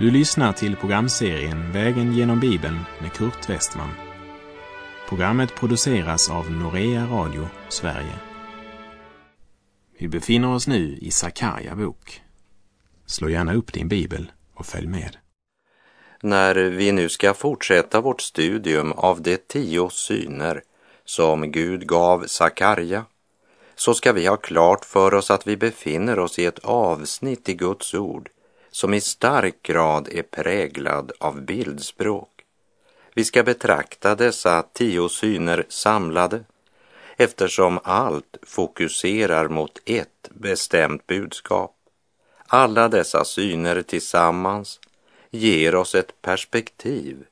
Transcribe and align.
Du 0.00 0.10
lyssnar 0.10 0.52
till 0.52 0.76
programserien 0.76 1.72
Vägen 1.72 2.12
genom 2.12 2.40
Bibeln 2.40 2.78
med 3.00 3.12
Kurt 3.12 3.48
Westman. 3.48 3.90
Programmet 5.08 5.54
produceras 5.54 6.30
av 6.30 6.50
Norea 6.50 7.06
Radio 7.06 7.48
Sverige. 7.68 8.14
Vi 9.98 10.08
befinner 10.08 10.54
oss 10.54 10.66
nu 10.66 10.98
i 11.00 11.10
Sakarja 11.10 11.76
bok. 11.76 12.22
Slå 13.06 13.28
gärna 13.28 13.54
upp 13.54 13.72
din 13.72 13.88
bibel 13.88 14.32
och 14.54 14.66
följ 14.66 14.86
med. 14.86 15.16
När 16.22 16.54
vi 16.54 16.92
nu 16.92 17.08
ska 17.08 17.34
fortsätta 17.34 18.00
vårt 18.00 18.20
studium 18.20 18.92
av 18.92 19.22
de 19.22 19.36
tio 19.36 19.90
syner 19.90 20.62
som 21.04 21.52
Gud 21.52 21.86
gav 21.86 22.24
Sakarja 22.26 23.04
så 23.74 23.94
ska 23.94 24.12
vi 24.12 24.26
ha 24.26 24.36
klart 24.36 24.84
för 24.84 25.14
oss 25.14 25.30
att 25.30 25.46
vi 25.46 25.56
befinner 25.56 26.18
oss 26.18 26.38
i 26.38 26.44
ett 26.44 26.58
avsnitt 26.58 27.48
i 27.48 27.54
Guds 27.54 27.94
ord 27.94 28.30
som 28.70 28.94
i 28.94 29.00
stark 29.00 29.62
grad 29.62 30.08
är 30.12 30.22
präglad 30.22 31.12
av 31.20 31.42
bildspråk. 31.42 32.44
Vi 33.14 33.24
ska 33.24 33.42
betrakta 33.42 34.14
dessa 34.14 34.62
tio 34.72 35.08
syner 35.08 35.64
samlade 35.68 36.44
eftersom 37.16 37.78
allt 37.84 38.36
fokuserar 38.42 39.48
mot 39.48 39.78
ett 39.84 40.30
bestämt 40.30 41.06
budskap. 41.06 41.76
Alla 42.46 42.88
dessa 42.88 43.24
syner 43.24 43.82
tillsammans 43.82 44.80
ger 45.30 45.74
oss 45.74 45.94
ett 45.94 46.22
perspektiv 46.22 47.24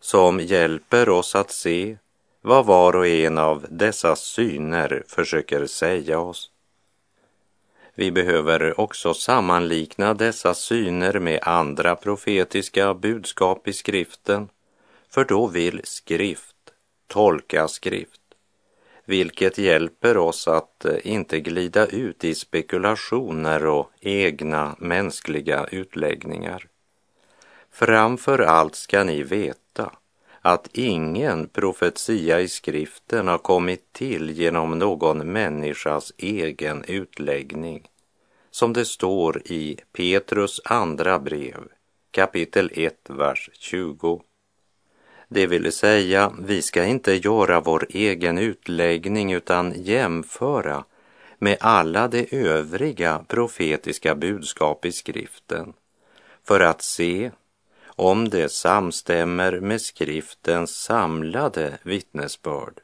som 0.00 0.40
hjälper 0.40 1.08
oss 1.08 1.34
att 1.34 1.50
se 1.50 1.96
vad 2.40 2.66
var 2.66 2.96
och 2.96 3.06
en 3.06 3.38
av 3.38 3.66
dessa 3.70 4.16
syner 4.16 5.02
försöker 5.08 5.66
säga 5.66 6.18
oss. 6.18 6.50
Vi 7.94 8.10
behöver 8.10 8.80
också 8.80 9.14
sammanlikna 9.14 10.14
dessa 10.14 10.54
syner 10.54 11.18
med 11.18 11.38
andra 11.42 11.96
profetiska 11.96 12.94
budskap 12.94 13.68
i 13.68 13.72
skriften, 13.72 14.48
för 15.10 15.24
då 15.24 15.46
vill 15.46 15.80
skrift 15.84 16.56
tolka 17.06 17.68
skrift, 17.68 18.20
vilket 19.04 19.58
hjälper 19.58 20.16
oss 20.16 20.48
att 20.48 20.84
eh, 20.84 20.96
inte 21.04 21.40
glida 21.40 21.86
ut 21.86 22.24
i 22.24 22.34
spekulationer 22.34 23.66
och 23.66 23.90
egna 24.00 24.76
mänskliga 24.78 25.66
utläggningar. 25.70 26.66
Framför 27.70 28.38
allt 28.38 28.74
ska 28.74 29.04
ni 29.04 29.22
veta 29.22 29.63
att 30.46 30.68
ingen 30.72 31.48
profetia 31.48 32.40
i 32.40 32.48
skriften 32.48 33.28
har 33.28 33.38
kommit 33.38 33.92
till 33.92 34.30
genom 34.30 34.78
någon 34.78 35.32
människas 35.32 36.12
egen 36.16 36.84
utläggning, 36.84 37.88
som 38.50 38.72
det 38.72 38.84
står 38.84 39.42
i 39.44 39.78
Petrus 39.92 40.60
andra 40.64 41.18
brev, 41.18 41.60
kapitel 42.10 42.70
1, 42.74 42.94
vers 43.08 43.50
20. 43.52 44.22
Det 45.28 45.46
vill 45.46 45.72
säga, 45.72 46.32
vi 46.40 46.62
ska 46.62 46.84
inte 46.84 47.12
göra 47.12 47.60
vår 47.60 47.86
egen 47.88 48.38
utläggning 48.38 49.32
utan 49.32 49.72
jämföra 49.76 50.84
med 51.38 51.56
alla 51.60 52.08
de 52.08 52.28
övriga 52.30 53.24
profetiska 53.28 54.14
budskap 54.14 54.84
i 54.84 54.92
skriften 54.92 55.72
för 56.46 56.60
att 56.60 56.82
se 56.82 57.30
om 57.96 58.28
det 58.28 58.48
samstämmer 58.48 59.60
med 59.60 59.80
skriftens 59.80 60.76
samlade 60.76 61.78
vittnesbörd. 61.82 62.80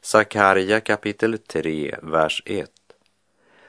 Sakarja 0.00 0.80
kapitel 0.80 1.38
3, 1.38 1.96
vers 2.02 2.42
1. 2.46 2.70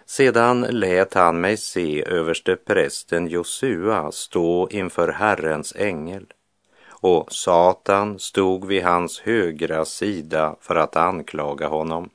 Sedan 0.05 0.61
lät 0.61 1.13
han 1.13 1.41
mig 1.41 1.57
se 1.57 2.03
överste 2.07 2.55
prästen 2.55 3.27
Josua 3.27 4.11
stå 4.11 4.69
inför 4.69 5.07
Herrens 5.07 5.75
ängel 5.75 6.25
och 6.89 7.31
Satan 7.31 8.19
stod 8.19 8.65
vid 8.65 8.83
hans 8.83 9.19
högra 9.19 9.85
sida 9.85 10.55
för 10.61 10.75
att 10.75 10.95
anklaga 10.95 11.67
honom. 11.67 12.09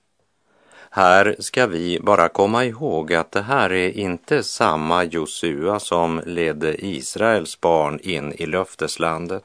Här 0.94 1.36
ska 1.38 1.66
vi 1.66 2.00
bara 2.00 2.28
komma 2.28 2.64
ihåg 2.64 3.12
att 3.12 3.32
det 3.32 3.42
här 3.42 3.72
är 3.72 3.88
inte 3.88 4.42
samma 4.42 5.04
Josua 5.04 5.80
som 5.80 6.20
ledde 6.26 6.86
Israels 6.86 7.60
barn 7.60 7.98
in 8.02 8.32
i 8.32 8.46
löfteslandet, 8.46 9.44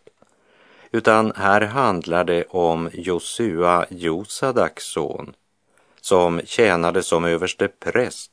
utan 0.91 1.31
här 1.35 1.61
handlar 1.61 2.23
det 2.23 2.43
om 2.43 2.89
Josua 2.93 3.85
Josadaks 3.89 4.83
son, 4.83 5.33
som 6.01 6.41
tjänade 6.45 7.03
som 7.03 7.25
överste 7.25 7.67
präst 7.67 8.31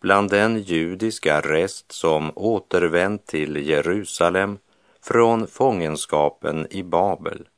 bland 0.00 0.30
den 0.30 0.62
judiska 0.62 1.40
rest 1.40 1.92
som 1.92 2.32
återvänt 2.34 3.26
till 3.26 3.68
Jerusalem 3.68 4.58
från 5.02 5.46
fångenskapen 5.46 6.66
i 6.70 6.82
Babel. 6.82 7.48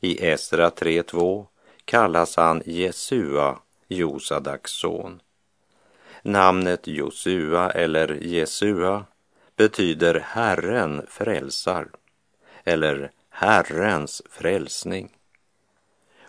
I 0.00 0.26
Esra 0.26 0.68
3.2 0.68 1.46
kallas 1.84 2.36
han 2.36 2.62
Jesua 2.64 3.58
Josadaks 3.90 4.70
son. 4.72 5.20
Namnet 6.22 6.86
Josua 6.86 7.70
eller 7.70 8.18
Jesua 8.22 9.04
betyder 9.56 10.14
Herren 10.14 11.06
frälsar 11.08 11.88
eller 12.64 13.10
Herrens 13.30 14.22
frälsning. 14.30 15.16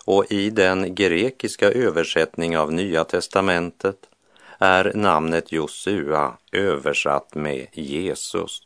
Och 0.06 0.26
i 0.32 0.50
den 0.50 0.96
grekiska 0.96 1.72
översättning 1.72 2.58
av 2.58 2.74
Nya 2.74 3.04
testamentet 3.04 4.10
är 4.60 4.92
namnet 4.96 5.52
Josua 5.52 6.38
översatt 6.52 7.36
med 7.36 7.68
Jesus. 7.74 8.62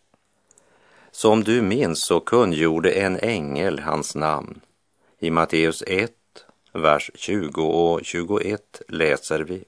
Som 1.12 1.44
du 1.44 1.62
minns 1.62 2.06
så 2.06 2.20
kungjorde 2.20 2.92
en 2.92 3.20
ängel 3.20 3.80
hans 3.80 4.16
namn. 4.16 4.62
I 5.20 5.32
Matteus 5.32 5.84
1 5.88 6.12
vers 6.76 7.12
20 7.16 7.62
och 7.64 8.06
21 8.06 8.82
läser 8.88 9.40
vi. 9.40 9.64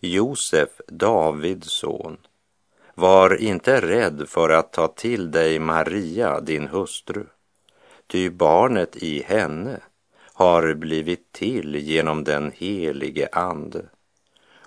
Josef, 0.00 0.68
Davids 0.88 1.70
son, 1.70 2.16
var 2.94 3.42
inte 3.42 3.80
rädd 3.80 4.28
för 4.28 4.50
att 4.50 4.72
ta 4.72 4.88
till 4.88 5.30
dig 5.30 5.58
Maria, 5.58 6.40
din 6.40 6.68
hustru, 6.68 7.24
ty 8.06 8.30
barnet 8.30 8.96
i 8.96 9.22
henne 9.22 9.80
har 10.32 10.74
blivit 10.74 11.32
till 11.32 11.74
genom 11.74 12.24
den 12.24 12.52
helige 12.56 13.28
Ande. 13.32 13.84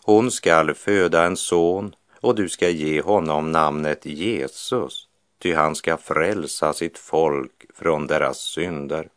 Hon 0.03 0.31
skall 0.31 0.73
föda 0.73 1.23
en 1.23 1.37
son 1.37 1.95
och 2.21 2.35
du 2.35 2.49
ska 2.49 2.69
ge 2.69 3.01
honom 3.01 3.51
namnet 3.51 4.05
Jesus, 4.05 5.07
ty 5.39 5.53
han 5.53 5.75
ska 5.75 5.97
frälsa 5.97 6.73
sitt 6.73 6.97
folk 6.97 7.65
från 7.73 8.07
deras 8.07 8.37
synder. 8.37 9.09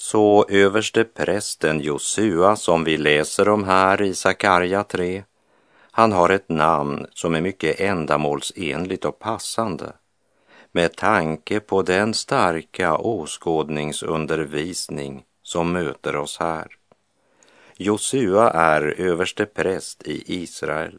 Så 0.00 0.46
överste 0.48 1.04
prästen 1.04 1.80
Josua 1.80 2.56
som 2.56 2.84
vi 2.84 2.96
läser 2.96 3.48
om 3.48 3.64
här 3.64 4.02
i 4.02 4.14
Sakarja 4.14 4.84
3, 4.84 5.24
han 5.90 6.12
har 6.12 6.30
ett 6.30 6.48
namn 6.48 7.06
som 7.14 7.34
är 7.34 7.40
mycket 7.40 7.80
ändamålsenligt 7.80 9.04
och 9.04 9.18
passande 9.18 9.92
med 10.72 10.96
tanke 10.96 11.60
på 11.60 11.82
den 11.82 12.14
starka 12.14 12.96
åskådningsundervisning 12.96 15.24
som 15.42 15.72
möter 15.72 16.16
oss 16.16 16.38
här. 16.40 16.66
Josua 17.76 18.50
är 18.50 19.00
överste 19.00 19.46
präst 19.46 20.02
i 20.02 20.42
Israel 20.42 20.98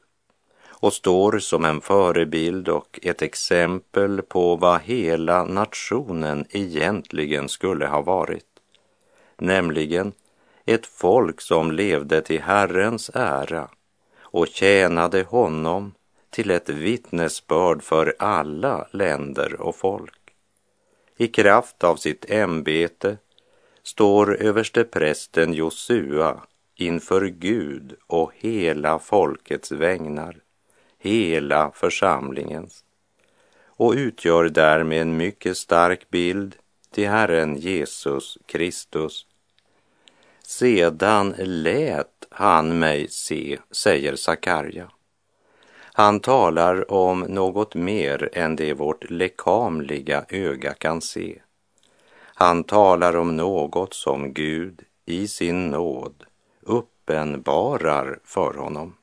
och 0.67 0.93
står 0.93 1.39
som 1.39 1.65
en 1.65 1.81
förebild 1.81 2.69
och 2.69 2.99
ett 3.03 3.21
exempel 3.21 4.21
på 4.21 4.55
vad 4.55 4.81
hela 4.81 5.43
nationen 5.43 6.45
egentligen 6.49 7.49
skulle 7.49 7.87
ha 7.87 8.01
varit 8.01 8.48
nämligen 9.41 10.11
ett 10.65 10.85
folk 10.85 11.41
som 11.41 11.71
levde 11.71 12.21
till 12.21 12.41
Herrens 12.41 13.11
ära 13.13 13.69
och 14.21 14.47
tjänade 14.47 15.23
honom 15.23 15.93
till 16.29 16.51
ett 16.51 16.69
vittnesbörd 16.69 17.83
för 17.83 18.15
alla 18.19 18.87
länder 18.91 19.61
och 19.61 19.75
folk. 19.75 20.13
I 21.17 21.27
kraft 21.27 21.83
av 21.83 21.95
sitt 21.95 22.29
ämbete 22.29 23.17
står 23.83 24.35
översteprästen 24.41 25.53
Josua 25.53 26.41
inför 26.75 27.25
Gud 27.25 27.95
och 28.07 28.31
hela 28.35 28.99
folkets 28.99 29.71
vägnar, 29.71 30.35
hela 30.97 31.71
församlingens 31.71 32.83
och 33.79 33.93
utgör 33.93 34.49
därmed 34.49 35.01
en 35.01 35.17
mycket 35.17 35.57
stark 35.57 36.09
bild 36.09 36.55
till 36.91 37.09
Herren 37.09 37.55
Jesus 37.55 38.37
Kristus 38.45 39.25
sedan 40.49 41.35
lät 41.37 42.25
han 42.29 42.79
mig 42.79 43.07
se, 43.07 43.59
säger 43.71 44.15
Sakarja. 44.15 44.91
Han 45.93 46.19
talar 46.19 46.91
om 46.91 47.19
något 47.19 47.75
mer 47.75 48.29
än 48.33 48.55
det 48.55 48.73
vårt 48.73 49.09
lekamliga 49.09 50.25
öga 50.29 50.73
kan 50.73 51.01
se. 51.01 51.41
Han 52.21 52.63
talar 52.63 53.15
om 53.15 53.37
något 53.37 53.93
som 53.93 54.33
Gud 54.33 54.81
i 55.05 55.27
sin 55.27 55.69
nåd 55.69 56.23
uppenbarar 56.61 58.19
för 58.23 58.53
honom. 58.53 58.95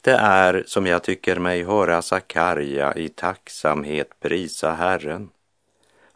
Det 0.00 0.16
är 0.16 0.64
som 0.66 0.86
jag 0.86 1.02
tycker 1.02 1.38
mig 1.38 1.64
höra 1.64 2.02
Sakarja 2.02 2.94
i 2.94 3.08
tacksamhet 3.08 4.20
prisa 4.20 4.72
Herren 4.72 5.28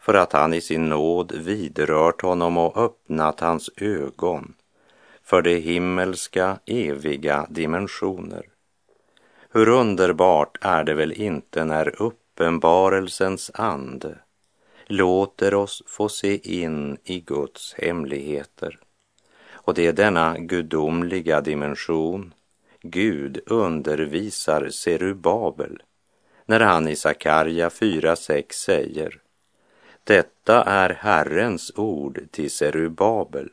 för 0.00 0.14
att 0.14 0.32
han 0.32 0.54
i 0.54 0.60
sin 0.60 0.88
nåd 0.88 1.32
vidrört 1.32 2.22
honom 2.22 2.58
och 2.58 2.76
öppnat 2.76 3.40
hans 3.40 3.70
ögon 3.76 4.54
för 5.22 5.42
de 5.42 5.56
himmelska 5.60 6.58
eviga 6.66 7.46
dimensioner. 7.50 8.42
Hur 9.50 9.68
underbart 9.68 10.58
är 10.60 10.84
det 10.84 10.94
väl 10.94 11.12
inte 11.12 11.64
när 11.64 12.02
uppenbarelsens 12.02 13.50
ande 13.54 14.18
låter 14.86 15.54
oss 15.54 15.82
få 15.86 16.08
se 16.08 16.60
in 16.60 16.96
i 17.04 17.20
Guds 17.20 17.74
hemligheter. 17.74 18.78
Och 19.52 19.74
det 19.74 19.86
är 19.86 19.92
denna 19.92 20.38
gudomliga 20.38 21.40
dimension 21.40 22.34
Gud 22.82 23.40
undervisar 23.46 24.68
Serubabel 24.68 25.82
när 26.46 26.60
han 26.60 26.88
i 26.88 26.96
Sakarja 26.96 27.68
4.6 27.68 28.44
säger 28.52 29.20
detta 30.10 30.62
är 30.64 30.90
Herrens 30.90 31.72
ord 31.76 32.20
till 32.30 32.50
Serubabel. 32.50 33.50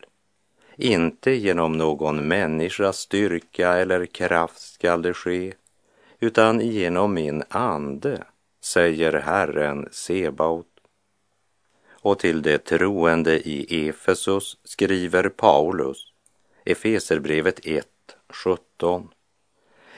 Inte 0.75 1.31
genom 1.31 1.77
någon 1.77 2.27
människas 2.27 2.97
styrka 2.97 3.73
eller 3.73 4.05
kraft 4.05 4.61
skall 4.61 5.01
det 5.01 5.13
ske, 5.13 5.53
utan 6.19 6.59
genom 6.59 7.13
min 7.13 7.43
ande, 7.49 8.23
säger 8.61 9.13
Herren 9.13 9.89
Sebaot. 9.91 10.67
Och 11.89 12.19
till 12.19 12.41
det 12.41 12.57
troende 12.57 13.49
i 13.49 13.87
Efesos 13.89 14.57
skriver 14.63 15.29
Paulus, 15.29 16.13
Efeserbrevet 16.65 17.59
1, 17.63 17.87
17. 18.29 19.09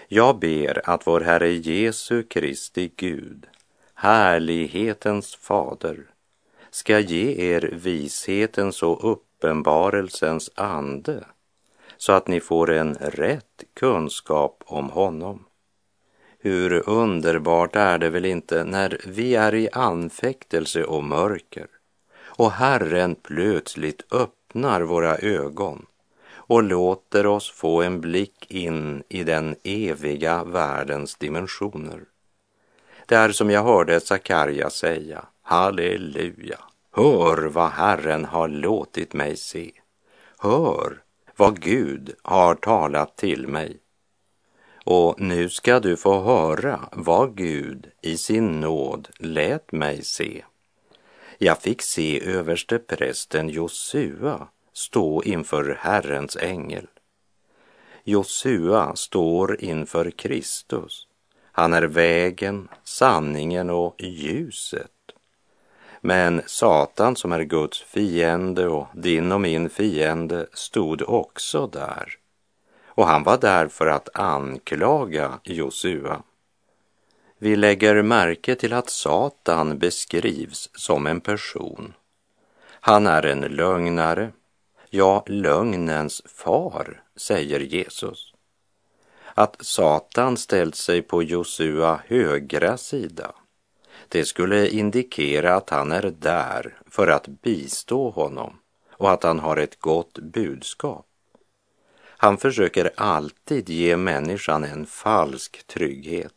Jag 0.08 0.40
ber 0.40 0.90
att 0.90 1.08
vår 1.08 1.22
Herre 1.22 1.52
Jesu 1.52 2.24
Kristi 2.24 2.92
Gud, 2.96 3.48
härlighetens 3.94 5.36
fader, 5.36 6.09
ska 6.72 7.00
ge 7.00 7.54
er 7.54 7.70
vishetens 7.74 8.84
och 8.84 9.12
uppenbarelsens 9.12 10.50
ande 10.56 11.26
så 11.98 12.12
att 12.14 12.28
ni 12.28 12.40
får 12.40 12.72
en 12.72 12.96
rätt 12.96 13.64
kunskap 13.74 14.64
om 14.66 14.90
honom. 14.90 15.46
Hur 16.40 16.90
underbart 16.90 17.76
är 17.76 17.98
det 17.98 18.10
väl 18.10 18.26
inte 18.26 18.64
när 18.64 19.02
vi 19.06 19.36
är 19.36 19.56
i 19.56 19.70
anfäktelse 19.74 20.84
och 20.84 21.04
mörker 21.04 21.68
och 22.40 22.52
Herren 22.52 23.16
plötsligt 23.16 24.14
öppnar 24.14 24.82
våra 24.82 25.18
ögon 25.18 25.86
och 26.32 26.64
låter 26.64 27.26
oss 27.26 27.52
få 27.52 27.82
en 27.82 28.02
blick 28.02 28.52
in 28.52 29.04
i 29.10 29.24
den 29.24 29.56
eviga 29.64 30.44
världens 30.44 31.16
dimensioner. 31.16 32.02
Det 33.06 33.16
är 33.16 33.32
som 33.32 33.50
jag 33.50 33.64
hörde 33.64 34.00
Sakarja 34.00 34.70
säga, 34.70 35.26
halleluja, 35.50 36.60
hör 36.92 37.48
vad 37.48 37.70
Herren 37.70 38.26
har 38.26 38.48
låtit 38.48 39.14
mig 39.14 39.38
se. 39.38 39.72
Hör 40.38 41.04
vad 41.36 41.62
Gud 41.62 42.16
har 42.22 42.56
talat 42.56 43.18
till 43.18 43.48
mig. 43.48 43.80
Och 44.86 45.22
nu 45.22 45.50
ska 45.50 45.80
du 45.80 45.98
få 45.98 46.22
höra 46.22 46.90
vad 46.92 47.38
Gud 47.38 47.92
i 48.02 48.18
sin 48.18 48.60
nåd 48.62 49.10
lät 49.18 49.72
mig 49.72 50.04
se. 50.04 50.44
Jag 51.38 51.62
fick 51.62 51.82
se 51.82 52.26
överste 52.26 52.80
prästen 52.80 53.50
Josua 53.50 54.48
stå 54.74 55.24
inför 55.24 55.78
Herrens 55.82 56.38
ängel. 56.38 56.88
Josua 58.04 58.96
står 58.96 59.64
inför 59.64 60.12
Kristus. 60.12 61.08
Han 61.52 61.74
är 61.74 61.84
vägen, 61.84 62.68
sanningen 62.84 63.70
och 63.70 63.96
ljuset. 64.00 64.92
Men 66.02 66.42
Satan 66.46 67.16
som 67.16 67.32
är 67.32 67.44
Guds 67.44 67.82
fiende 67.82 68.68
och 68.68 68.88
din 68.94 69.32
och 69.32 69.42
min 69.42 69.70
fiende 69.70 70.48
stod 70.54 71.10
också 71.10 71.68
där. 71.68 72.18
Och 72.86 73.08
han 73.08 73.24
var 73.24 73.38
där 73.38 73.68
för 73.68 73.88
att 73.88 74.10
anklaga 74.14 75.40
Josua. 75.44 76.22
Vi 77.38 77.56
lägger 77.56 78.02
märke 78.02 78.56
till 78.56 78.74
att 78.74 78.90
Satan 78.90 79.78
beskrivs 79.78 80.70
som 80.74 81.08
en 81.08 81.22
person. 81.22 81.94
Han 82.82 83.08
är 83.08 83.26
en 83.26 83.42
lögnare, 83.42 84.32
ja, 84.90 85.24
lögnens 85.28 86.22
far, 86.26 87.04
säger 87.16 87.60
Jesus. 87.60 88.34
Att 89.34 89.56
Satan 89.60 90.38
ställt 90.38 90.76
sig 90.76 91.02
på 91.02 91.24
Josua 91.24 92.02
högra 92.08 92.78
sida, 92.78 93.32
det 94.10 94.26
skulle 94.26 94.70
indikera 94.70 95.56
att 95.56 95.70
han 95.70 95.92
är 95.92 96.14
där 96.20 96.78
för 96.88 97.08
att 97.08 97.28
bistå 97.28 98.10
honom 98.10 98.60
och 98.92 99.12
att 99.12 99.24
han 99.24 99.40
har 99.40 99.58
ett 99.58 99.80
gott 99.80 100.20
budskap. 100.20 101.06
Han 102.22 102.38
försöker 102.38 102.92
alltid 102.96 103.70
ge 103.70 103.98
människan 103.98 104.64
en 104.64 104.86
falsk 104.86 105.68
trygghet. 105.68 106.34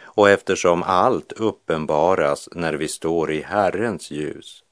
Och 0.00 0.30
eftersom 0.30 0.82
allt 0.82 1.32
uppenbaras 1.32 2.48
när 2.52 2.74
vi 2.74 2.88
står 2.88 3.32
i 3.32 3.42
Herrens 3.42 4.10
ljus 4.10 4.64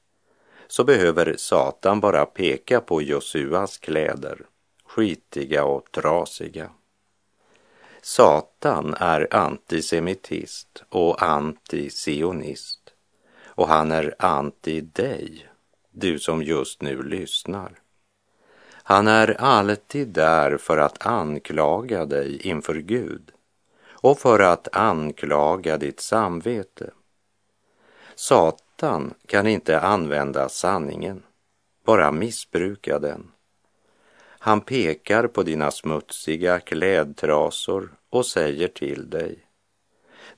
så 0.67 0.83
behöver 0.83 1.35
Satan 1.37 1.99
bara 1.99 2.25
peka 2.25 2.81
på 2.81 3.01
Josuas 3.01 3.77
kläder, 3.77 4.45
skitiga 4.85 5.63
och 5.63 5.91
trasiga. 5.91 6.69
Satan 8.09 8.93
är 8.93 9.35
antisemitist 9.35 10.83
och 10.89 11.23
antisionist 11.23 12.93
och 13.45 13.67
han 13.67 13.91
är 13.91 14.15
anti 14.19 14.81
dig, 14.81 15.49
du 15.91 16.19
som 16.19 16.43
just 16.43 16.81
nu 16.81 17.03
lyssnar. 17.03 17.79
Han 18.73 19.07
är 19.07 19.41
alltid 19.41 20.07
där 20.07 20.57
för 20.57 20.77
att 20.77 21.05
anklaga 21.05 22.05
dig 22.05 22.47
inför 22.47 22.75
Gud 22.75 23.31
och 23.89 24.19
för 24.19 24.39
att 24.39 24.75
anklaga 24.75 25.77
ditt 25.77 25.99
samvete. 25.99 26.91
Satan 28.15 29.13
kan 29.25 29.47
inte 29.47 29.79
använda 29.79 30.49
sanningen, 30.49 31.23
bara 31.85 32.11
missbruka 32.11 32.99
den. 32.99 33.31
Han 34.41 34.61
pekar 34.61 35.27
på 35.27 35.43
dina 35.43 35.71
smutsiga 35.71 36.59
klädtrasor 36.59 37.98
och 38.09 38.25
säger 38.25 38.67
till 38.67 39.09
dig 39.09 39.49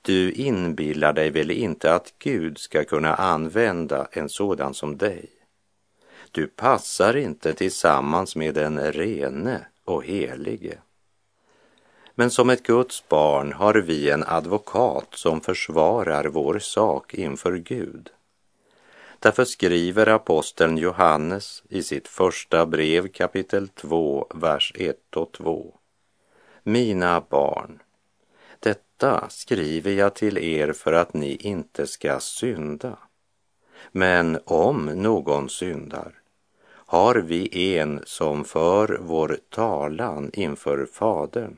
du 0.02 0.32
inbillar 0.32 1.14
dig 1.14 1.30
väl 1.30 1.52
inte 1.52 1.94
att 1.94 2.14
Gud 2.20 2.58
ska 2.58 2.84
kunna 2.84 3.16
använda 3.16 4.08
en 4.12 4.30
sådan 4.30 4.74
som 4.74 4.98
dig? 4.98 5.30
Du 6.32 6.48
passar 6.48 7.18
inte 7.18 7.54
tillsammans 7.54 8.36
med 8.36 8.54
den 8.54 8.92
rene 8.92 9.66
och 9.86 10.06
helige. 10.06 10.78
Men 12.16 12.32
som 12.32 12.50
ett 12.50 12.64
Guds 12.64 13.08
barn 13.10 13.54
har 13.54 13.74
vi 13.74 14.10
en 14.10 14.24
advokat 14.24 15.08
som 15.12 15.42
försvarar 15.42 16.26
vår 16.26 16.60
sak 16.60 17.14
inför 17.14 17.58
Gud. 17.58 18.10
Därför 19.20 19.46
skriver 19.46 20.08
aposteln 20.08 20.78
Johannes 20.78 21.64
i 21.70 21.84
sitt 21.84 22.08
första 22.08 22.66
brev 22.66 23.08
kapitel 23.08 23.68
2, 23.68 24.28
vers 24.36 24.74
1 24.76 25.16
och 25.16 25.32
2. 25.32 25.81
Mina 26.64 27.22
barn, 27.30 27.80
detta 28.60 29.30
skriver 29.30 29.92
jag 29.92 30.14
till 30.14 30.38
er 30.38 30.74
för 30.74 30.94
att 30.94 31.14
ni 31.14 31.36
inte 31.36 31.88
ska 31.88 32.20
synda. 32.20 32.98
Men 33.92 34.40
om 34.46 34.86
någon 34.86 35.50
syndar 35.50 36.14
har 36.70 37.16
vi 37.16 37.76
en 37.78 38.02
som 38.06 38.44
för 38.46 39.00
vår 39.02 39.38
talan 39.50 40.32
inför 40.34 40.86
Fadern, 40.86 41.58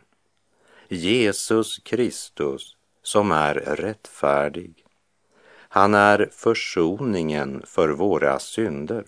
Jesus 0.88 1.78
Kristus 1.78 2.76
som 3.02 3.32
är 3.32 3.54
rättfärdig. 3.54 4.86
Han 5.56 5.94
är 5.94 6.30
försoningen 6.32 7.64
för 7.66 7.90
våra 7.90 8.40
synder 8.40 9.06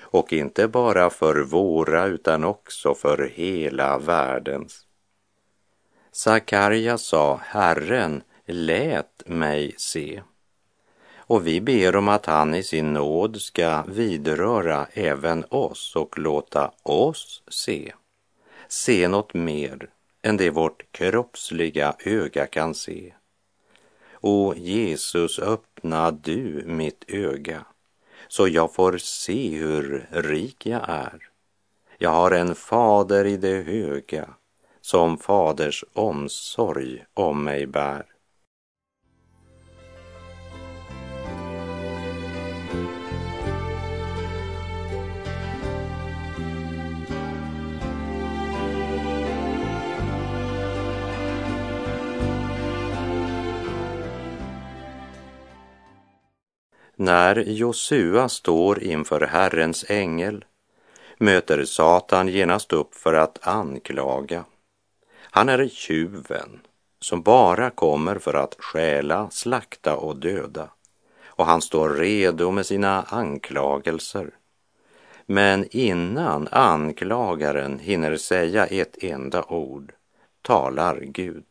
och 0.00 0.32
inte 0.32 0.68
bara 0.68 1.10
för 1.10 1.36
våra 1.42 2.06
utan 2.06 2.44
också 2.44 2.94
för 2.94 3.30
hela 3.34 3.98
världens. 3.98 4.86
Sakarja 6.14 6.98
sa, 6.98 7.40
Herren 7.44 8.22
lät 8.46 9.22
mig 9.26 9.74
se. 9.76 10.22
Och 11.16 11.46
vi 11.46 11.60
ber 11.60 11.96
om 11.96 12.08
att 12.08 12.26
han 12.26 12.54
i 12.54 12.62
sin 12.62 12.92
nåd 12.92 13.40
ska 13.40 13.82
vidröra 13.82 14.86
även 14.92 15.44
oss 15.48 15.96
och 15.96 16.18
låta 16.18 16.72
oss 16.82 17.42
se. 17.48 17.92
Se 18.68 19.08
något 19.08 19.34
mer 19.34 19.90
än 20.22 20.36
det 20.36 20.50
vårt 20.50 20.92
kroppsliga 20.92 21.94
öga 22.04 22.46
kan 22.46 22.74
se. 22.74 23.14
O 24.20 24.54
Jesus, 24.56 25.38
öppna 25.38 26.10
du 26.10 26.64
mitt 26.66 27.04
öga 27.08 27.64
så 28.28 28.48
jag 28.48 28.74
får 28.74 28.98
se 28.98 29.48
hur 29.48 30.08
rik 30.10 30.66
jag 30.66 30.84
är. 30.88 31.28
Jag 31.98 32.10
har 32.10 32.30
en 32.30 32.54
fader 32.54 33.24
i 33.24 33.36
det 33.36 33.62
höga 33.62 34.28
som 34.82 35.18
faders 35.18 35.84
omsorg 35.92 37.04
om 37.14 37.44
mig 37.44 37.66
bär. 37.66 38.06
När 56.96 57.36
Josua 57.36 58.28
står 58.28 58.82
inför 58.82 59.20
Herrens 59.20 59.84
ängel 59.88 60.44
möter 61.18 61.64
Satan 61.64 62.28
genast 62.28 62.72
upp 62.72 62.94
för 62.94 63.14
att 63.14 63.46
anklaga. 63.46 64.44
Han 65.34 65.48
är 65.48 65.68
tjuven 65.68 66.60
som 67.00 67.22
bara 67.22 67.70
kommer 67.70 68.18
för 68.18 68.34
att 68.34 68.56
stjäla, 68.58 69.30
slakta 69.30 69.96
och 69.96 70.16
döda. 70.16 70.68
Och 71.24 71.46
han 71.46 71.62
står 71.62 71.90
redo 71.90 72.50
med 72.50 72.66
sina 72.66 73.02
anklagelser. 73.02 74.30
Men 75.26 75.66
innan 75.70 76.48
anklagaren 76.50 77.78
hinner 77.78 78.16
säga 78.16 78.66
ett 78.66 79.04
enda 79.04 79.44
ord 79.44 79.92
talar 80.42 81.00
Gud. 81.00 81.44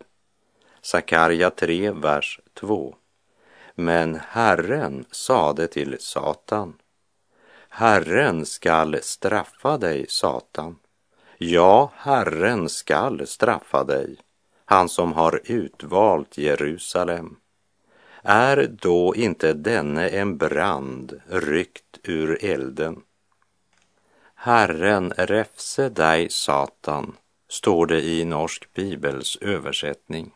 Sakarja 0.81 1.49
3, 1.49 1.91
vers 1.91 2.39
2. 2.53 2.95
Men 3.75 4.19
Herren 4.27 5.05
sade 5.11 5.67
till 5.67 5.97
Satan. 5.99 6.73
Herren 7.69 8.45
skall 8.45 8.99
straffa 9.01 9.77
dig, 9.77 10.05
Satan. 10.09 10.75
Ja, 11.43 11.91
Herren 11.95 12.69
skall 12.69 13.27
straffa 13.27 13.83
dig, 13.83 14.15
han 14.65 14.89
som 14.89 15.13
har 15.13 15.41
utvalt 15.43 16.37
Jerusalem. 16.37 17.35
Är 18.23 18.67
då 18.81 19.15
inte 19.15 19.53
denne 19.53 20.09
en 20.09 20.37
brand 20.37 21.21
ryckt 21.27 21.99
ur 22.03 22.45
elden? 22.45 23.01
Herren 24.35 25.13
räfse 25.17 25.89
dig, 25.89 26.29
Satan, 26.29 27.15
står 27.49 27.85
det 27.85 28.01
i 28.01 28.25
Norsk 28.25 28.73
Bibels 28.73 29.37
översättning. 29.41 30.31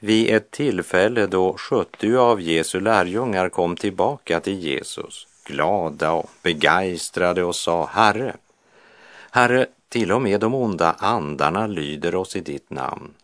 Vid 0.00 0.34
ett 0.34 0.50
tillfälle 0.50 1.26
då 1.26 1.56
70 1.58 2.16
av 2.16 2.40
Jesu 2.40 2.80
lärjungar 2.80 3.48
kom 3.48 3.76
tillbaka 3.76 4.40
till 4.40 4.58
Jesus, 4.58 5.26
glada 5.44 6.12
och 6.12 6.30
begeistrade 6.42 7.44
och 7.44 7.56
sa 7.56 7.86
Herre, 7.86 8.36
Herre, 9.34 9.66
till 9.88 10.12
och 10.12 10.22
med 10.22 10.40
de 10.40 10.54
onda 10.54 10.92
andarna 10.92 11.66
lyder 11.66 12.14
oss 12.14 12.36
i 12.36 12.40
ditt 12.40 12.70
namn. 12.70 13.14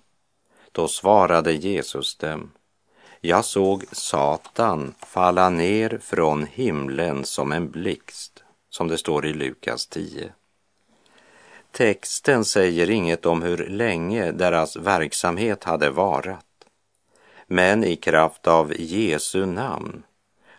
Då 0.73 0.89
svarade 0.89 1.53
Jesus 1.53 2.17
dem, 2.17 2.51
jag 3.21 3.45
såg 3.45 3.85
Satan 3.93 4.95
falla 5.07 5.51
ner 5.51 5.99
från 6.03 6.47
himlen 6.47 7.25
som 7.25 7.53
en 7.53 7.71
blixt, 7.71 8.45
som 8.71 8.89
det 8.89 8.99
står 8.99 9.27
i 9.27 9.33
Lukas 9.33 9.87
10. 9.87 10.33
Texten 11.71 12.45
säger 12.45 12.91
inget 12.91 13.27
om 13.27 13.43
hur 13.43 13.69
länge 13.69 14.33
deras 14.33 14.77
verksamhet 14.77 15.65
hade 15.65 15.91
varat. 15.91 16.47
Men 17.47 17.85
i 17.85 17.97
kraft 17.97 18.47
av 18.47 18.73
Jesu 18.81 19.47
namn 19.47 20.03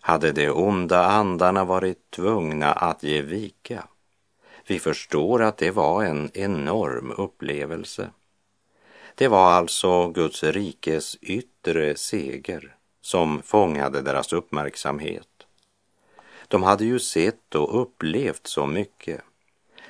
hade 0.01 0.31
de 0.31 0.49
onda 0.49 1.05
andarna 1.05 1.65
varit 1.65 2.11
tvungna 2.11 2.73
att 2.73 3.03
ge 3.03 3.21
vika. 3.21 3.83
Vi 4.71 4.79
förstår 4.79 5.41
att 5.41 5.57
det 5.57 5.71
var 5.71 6.03
en 6.03 6.31
enorm 6.33 7.13
upplevelse. 7.17 8.09
Det 9.15 9.27
var 9.27 9.51
alltså 9.51 10.07
Guds 10.07 10.43
rikes 10.43 11.17
yttre 11.21 11.95
seger 11.95 12.75
som 13.01 13.41
fångade 13.41 14.01
deras 14.01 14.33
uppmärksamhet. 14.33 15.27
De 16.47 16.63
hade 16.63 16.85
ju 16.85 16.99
sett 16.99 17.55
och 17.55 17.81
upplevt 17.81 18.47
så 18.47 18.65
mycket, 18.65 19.21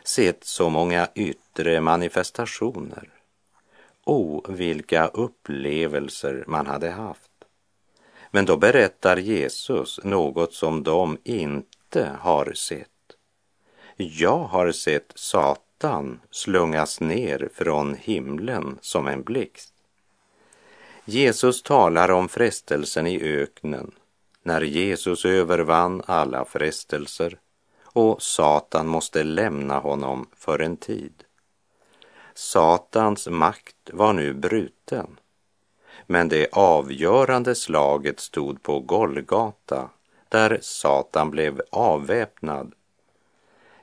sett 0.04 0.44
så 0.44 0.70
många 0.70 1.08
yttre 1.16 1.82
manifestationer 1.82 3.10
O, 4.06 4.46
vilka 4.48 5.08
upplevelser 5.08 6.44
man 6.48 6.68
hade 6.68 6.90
haft. 6.90 7.32
Men 8.32 8.46
då 8.46 8.58
berättar 8.58 9.18
Jesus 9.18 10.00
något 10.04 10.54
som 10.54 10.84
de 10.84 11.18
inte 11.24 12.12
har 12.20 12.54
sett. 12.54 12.88
Jag 13.96 14.38
har 14.38 14.72
sett 14.72 15.12
Satan 15.16 16.20
slungas 16.32 17.00
ner 17.00 17.50
från 17.54 17.96
himlen 17.96 18.78
som 18.82 19.08
en 19.08 19.24
blixt. 19.24 19.74
Jesus 21.06 21.64
talar 21.64 22.12
om 22.12 22.30
frestelsen 22.30 23.08
i 23.08 23.22
öknen 23.22 23.92
när 24.44 24.62
Jesus 24.62 25.26
övervann 25.26 26.04
alla 26.06 26.46
frestelser 26.46 27.40
och 27.84 28.22
Satan 28.22 28.88
måste 28.88 29.24
lämna 29.24 29.80
honom 29.80 30.28
för 30.36 30.60
en 30.60 30.78
tid. 30.78 31.24
Satans 32.34 33.28
makt 33.28 33.90
var 33.94 34.14
nu 34.14 34.34
bruten. 34.34 35.20
Men 36.08 36.30
det 36.30 36.48
avgörande 36.52 37.56
slaget 37.56 38.20
stod 38.20 38.64
på 38.64 38.80
Golgata 38.80 39.90
där 40.30 40.60
Satan 40.62 41.32
blev 41.32 41.62
avväpnad. 41.72 42.74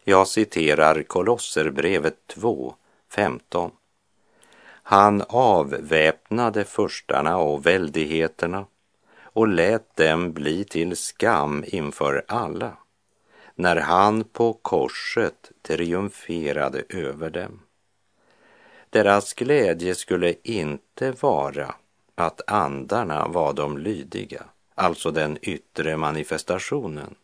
Jag 0.09 0.29
citerar 0.29 1.03
Kolosserbrevet 1.03 2.27
2, 2.27 2.75
15. 3.11 3.71
Han 4.83 5.23
avväpnade 5.29 6.65
förstarna 6.65 7.37
och 7.37 7.67
väldigheterna 7.67 8.67
och 9.23 9.49
lät 9.49 9.97
dem 9.97 10.33
bli 10.33 10.65
till 10.65 10.97
skam 10.97 11.65
inför 11.67 12.25
alla 12.29 12.77
när 13.55 13.77
han 13.77 14.25
på 14.25 14.53
korset 14.53 15.51
triumferade 15.63 16.83
över 16.89 17.31
dem. 17.31 17.61
Deras 18.91 19.35
glädje 19.35 19.95
skulle 19.95 20.35
inte 20.43 21.11
vara 21.11 21.75
att 22.15 22.51
andarna 22.51 23.29
var 23.29 23.53
de 23.53 23.79
lydiga, 23.79 24.45
alltså 24.75 25.11
den 25.11 25.39
yttre 25.43 25.97
manifestationen. 25.97 27.15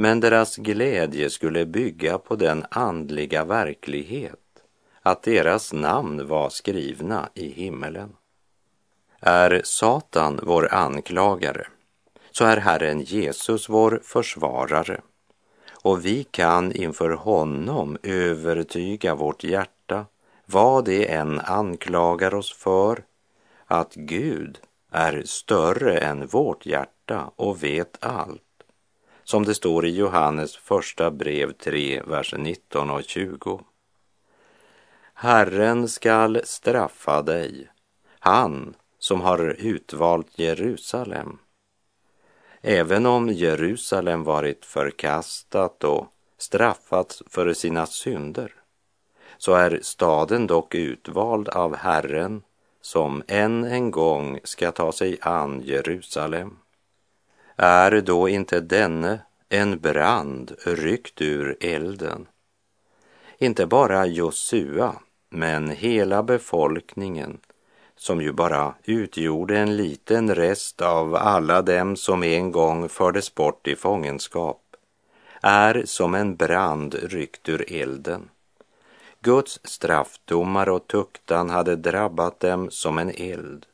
Men 0.00 0.20
deras 0.20 0.56
glädje 0.56 1.30
skulle 1.30 1.66
bygga 1.66 2.18
på 2.18 2.36
den 2.36 2.64
andliga 2.70 3.44
verklighet 3.44 4.62
att 5.02 5.22
deras 5.22 5.72
namn 5.72 6.28
var 6.28 6.48
skrivna 6.48 7.28
i 7.34 7.48
himmelen. 7.48 8.16
Är 9.20 9.60
Satan 9.64 10.40
vår 10.42 10.74
anklagare 10.74 11.66
så 12.30 12.44
är 12.44 12.56
Herren 12.56 13.00
Jesus 13.00 13.68
vår 13.68 14.00
försvarare 14.04 15.00
och 15.82 16.04
vi 16.04 16.24
kan 16.24 16.72
inför 16.72 17.10
honom 17.10 17.98
övertyga 18.02 19.14
vårt 19.14 19.44
hjärta 19.44 20.06
vad 20.46 20.84
det 20.84 21.12
än 21.12 21.40
anklagar 21.40 22.34
oss 22.34 22.52
för, 22.52 23.04
att 23.66 23.94
Gud 23.94 24.58
är 24.90 25.22
större 25.26 25.98
än 25.98 26.26
vårt 26.26 26.66
hjärta 26.66 27.30
och 27.36 27.64
vet 27.64 28.04
allt. 28.04 28.42
Som 29.30 29.44
det 29.44 29.54
står 29.54 29.86
i 29.86 29.90
Johannes 29.90 30.56
första 30.56 31.10
brev 31.10 31.52
3, 31.52 32.02
vers 32.06 32.34
19 32.38 32.90
och 32.90 33.02
20. 33.04 33.60
Herren 35.14 35.88
skall 35.88 36.40
straffa 36.44 37.22
dig, 37.22 37.68
han 38.18 38.74
som 38.98 39.20
har 39.20 39.56
utvalt 39.58 40.38
Jerusalem. 40.38 41.38
Även 42.60 43.06
om 43.06 43.28
Jerusalem 43.28 44.24
varit 44.24 44.64
förkastat 44.64 45.84
och 45.84 46.06
straffats 46.38 47.22
för 47.26 47.52
sina 47.52 47.86
synder 47.86 48.52
så 49.38 49.54
är 49.54 49.80
staden 49.82 50.46
dock 50.46 50.74
utvald 50.74 51.48
av 51.48 51.76
Herren 51.76 52.42
som 52.80 53.22
än 53.28 53.64
en 53.64 53.90
gång 53.90 54.40
ska 54.44 54.72
ta 54.72 54.92
sig 54.92 55.18
an 55.20 55.62
Jerusalem. 55.64 56.56
Är 57.62 58.00
då 58.00 58.28
inte 58.28 58.60
denne 58.60 59.20
en 59.48 59.80
brand 59.80 60.56
ryckt 60.66 61.22
ur 61.22 61.56
elden? 61.60 62.26
Inte 63.38 63.66
bara 63.66 64.06
Josua, 64.06 64.94
men 65.30 65.70
hela 65.70 66.22
befolkningen 66.22 67.38
som 67.96 68.20
ju 68.20 68.32
bara 68.32 68.74
utgjorde 68.84 69.58
en 69.58 69.76
liten 69.76 70.34
rest 70.34 70.80
av 70.80 71.14
alla 71.14 71.62
dem 71.62 71.96
som 71.96 72.22
en 72.22 72.52
gång 72.52 72.88
fördes 72.88 73.34
bort 73.34 73.66
i 73.66 73.76
fångenskap, 73.76 74.62
är 75.42 75.82
som 75.84 76.14
en 76.14 76.36
brand 76.36 76.94
ryckt 76.94 77.48
ur 77.48 77.72
elden. 77.72 78.28
Guds 79.20 79.60
straffdomar 79.64 80.68
och 80.68 80.86
tuktan 80.86 81.50
hade 81.50 81.76
drabbat 81.76 82.40
dem 82.40 82.70
som 82.70 82.98
en 82.98 83.10
eld 83.10 83.66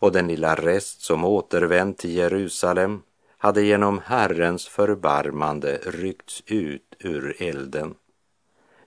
och 0.00 0.12
den 0.12 0.28
lilla 0.28 0.54
rest 0.54 1.00
som 1.00 1.24
återvänt 1.24 1.98
till 1.98 2.16
Jerusalem 2.16 3.02
hade 3.38 3.62
genom 3.62 4.00
Herrens 4.04 4.68
förbarmande 4.68 5.80
ryckts 5.86 6.42
ut 6.46 6.96
ur 6.98 7.42
elden. 7.42 7.94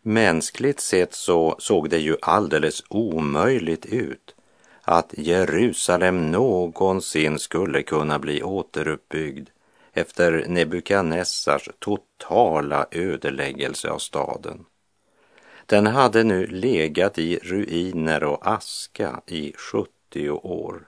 Mänskligt 0.01 0.79
sett 0.79 1.13
så 1.13 1.55
såg 1.60 1.89
det 1.89 2.00
ju 2.00 2.17
alldeles 2.22 2.84
omöjligt 2.89 3.86
ut 3.86 4.36
att 4.82 5.13
Jerusalem 5.17 6.32
någonsin 6.32 7.39
skulle 7.39 7.84
kunna 7.84 8.20
bli 8.20 8.43
återuppbyggd 8.43 9.50
efter 9.93 10.46
Nebukadnessars 10.48 11.70
totala 11.79 12.88
ödeläggelse 12.91 13.89
av 13.89 13.98
staden. 13.98 14.65
Den 15.65 15.88
hade 15.88 16.24
nu 16.24 16.48
legat 16.48 17.20
i 17.20 17.39
ruiner 17.43 18.24
och 18.24 18.48
aska 18.48 19.22
i 19.27 19.53
70 19.58 20.29
år. 20.29 20.88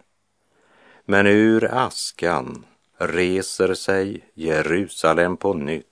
Men 1.06 1.28
ur 1.28 1.74
askan 1.74 2.66
reser 2.98 3.74
sig 3.74 4.30
Jerusalem 4.34 5.38
på 5.38 5.54
nytt 5.54 5.86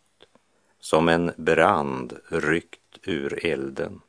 som 0.80 1.10
en 1.10 1.32
brand 1.38 2.18
ryckt 2.28 2.98
ur 3.04 3.46
elden. 3.46 4.02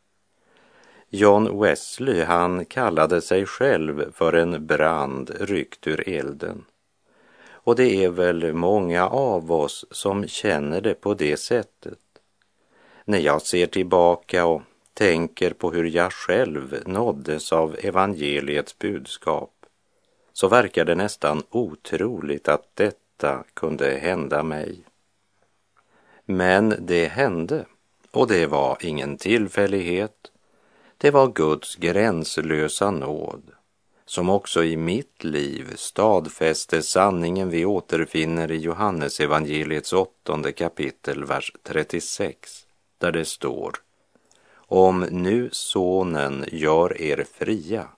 John 1.08 1.60
Wesley, 1.60 2.22
han 2.22 2.64
kallade 2.64 3.20
sig 3.20 3.46
själv 3.46 4.12
för 4.12 4.32
en 4.32 4.66
brand 4.66 5.30
ryckt 5.40 5.86
ur 5.86 6.08
elden. 6.08 6.64
Och 7.46 7.76
det 7.76 8.04
är 8.04 8.08
väl 8.08 8.52
många 8.52 9.08
av 9.08 9.52
oss 9.52 9.84
som 9.90 10.26
känner 10.28 10.80
det 10.80 10.94
på 10.94 11.14
det 11.14 11.36
sättet. 11.36 11.98
När 13.04 13.18
jag 13.18 13.42
ser 13.42 13.66
tillbaka 13.66 14.46
och 14.46 14.62
tänker 14.94 15.50
på 15.50 15.70
hur 15.70 15.84
jag 15.84 16.12
själv 16.12 16.82
nåddes 16.86 17.52
av 17.52 17.76
evangeliets 17.78 18.78
budskap 18.78 19.53
så 20.34 20.48
verkar 20.48 20.84
det 20.84 20.94
nästan 20.94 21.42
otroligt 21.50 22.48
att 22.48 22.68
detta 22.74 23.44
kunde 23.54 23.98
hända 23.98 24.42
mig. 24.42 24.84
Men 26.24 26.74
det 26.78 27.06
hände 27.06 27.64
och 28.10 28.28
det 28.28 28.46
var 28.46 28.76
ingen 28.80 29.16
tillfällighet. 29.16 30.30
Det 30.98 31.10
var 31.10 31.32
Guds 31.32 31.76
gränslösa 31.76 32.90
nåd 32.90 33.42
som 34.06 34.30
också 34.30 34.64
i 34.64 34.76
mitt 34.76 35.24
liv 35.24 35.72
stadfäste 35.76 36.82
sanningen 36.82 37.50
vi 37.50 37.64
återfinner 37.64 38.50
i 38.50 38.56
Johannes 38.56 39.20
evangeliets 39.20 39.92
åttonde 39.92 40.52
kapitel, 40.52 41.24
vers 41.24 41.52
36, 41.62 42.66
där 42.98 43.12
det 43.12 43.24
står 43.24 43.72
Om 44.56 45.00
nu 45.00 45.48
sonen 45.52 46.44
gör 46.52 47.00
er 47.00 47.26
fria 47.32 47.88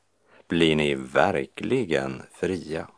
blir 0.49 0.77
ni 0.77 0.95
verkligen 0.95 2.23
fria. 2.33 2.89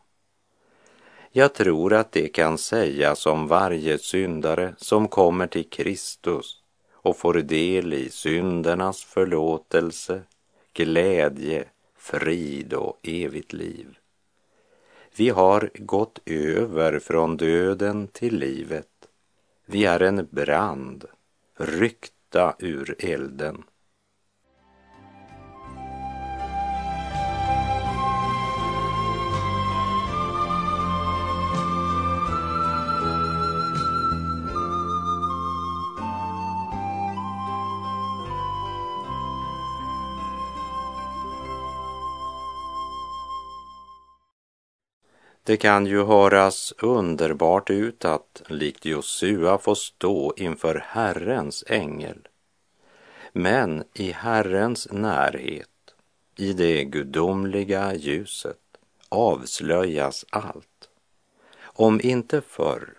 Jag 1.31 1.55
tror 1.55 1.93
att 1.93 2.12
det 2.12 2.28
kan 2.28 2.59
sägas 2.59 3.26
om 3.26 3.49
varje 3.49 3.99
syndare 3.99 4.75
som 4.76 5.09
kommer 5.09 5.47
till 5.47 5.71
Kristus 5.71 6.62
och 6.93 7.17
får 7.17 7.35
del 7.35 7.93
i 7.95 8.11
syndernas 8.11 9.05
förlåtelse, 9.05 10.23
glädje, 10.73 11.64
frid 11.97 12.73
och 12.73 12.99
evigt 13.02 13.52
liv. 13.52 13.99
Vi 15.17 15.28
har 15.28 15.71
gått 15.75 16.19
över 16.26 16.99
från 16.99 17.37
döden 17.37 18.09
till 18.09 18.38
livet. 18.38 18.88
Vi 19.67 19.85
är 19.85 20.02
en 20.02 20.28
brand, 20.31 21.05
ryckta 21.57 22.55
ur 22.59 22.97
elden. 22.99 23.62
Det 45.49 45.56
kan 45.56 45.87
ju 45.87 46.04
höras 46.04 46.75
underbart 46.78 47.71
ut 47.71 48.04
att 48.04 48.43
likt 48.49 48.84
Josua 48.84 49.58
få 49.58 49.75
stå 49.75 50.34
inför 50.37 50.84
Herrens 50.87 51.65
ängel. 51.67 52.28
Men 53.32 53.84
i 53.95 54.13
Herrens 54.13 54.89
närhet, 54.93 55.95
i 56.37 56.52
det 56.52 56.84
gudomliga 56.84 57.95
ljuset, 57.95 58.58
avslöjas 59.08 60.25
allt. 60.30 60.89
Om 61.61 62.00
inte 62.00 62.41
förr, 62.41 62.95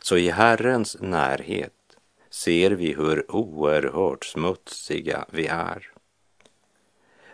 så 0.00 0.16
i 0.16 0.30
Herrens 0.30 0.96
närhet 1.00 1.96
ser 2.30 2.70
vi 2.70 2.92
hur 2.92 3.36
oerhört 3.36 4.24
smutsiga 4.24 5.24
vi 5.30 5.46
är. 5.46 5.90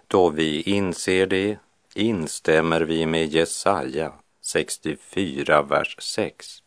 Då 0.06 0.30
vi 0.30 0.62
inser 0.62 1.26
det 1.26 1.58
instämmer 1.94 2.80
vi 2.80 3.06
med 3.06 3.26
Jesaja 3.26 4.12
64, 4.42 5.62
vers 5.62 5.96
6. 5.98 6.62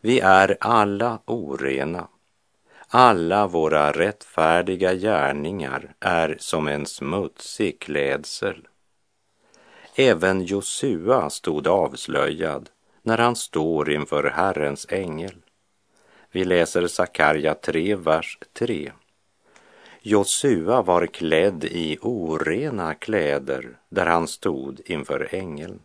Vi 0.00 0.20
är 0.20 0.56
alla 0.60 1.18
orena. 1.24 2.08
Alla 2.88 3.46
våra 3.46 3.92
rättfärdiga 3.92 4.94
gärningar 4.94 5.94
är 6.00 6.36
som 6.38 6.68
en 6.68 6.86
smutsig 6.86 7.80
klädsel. 7.80 8.68
Även 9.94 10.44
Josua 10.44 11.30
stod 11.30 11.66
avslöjad 11.66 12.70
när 13.02 13.18
han 13.18 13.36
står 13.36 13.90
inför 13.90 14.24
Herrens 14.24 14.86
ängel. 14.90 15.34
Vi 16.30 16.44
läser 16.44 16.86
Sakarja 16.86 17.54
3, 17.54 17.94
vers 17.94 18.38
3. 18.52 18.92
Josua 20.02 20.82
var 20.82 21.06
klädd 21.06 21.64
i 21.64 21.98
orena 22.00 22.94
kläder 22.94 23.78
där 23.88 24.06
han 24.06 24.28
stod 24.28 24.80
inför 24.84 25.28
ängeln. 25.34 25.80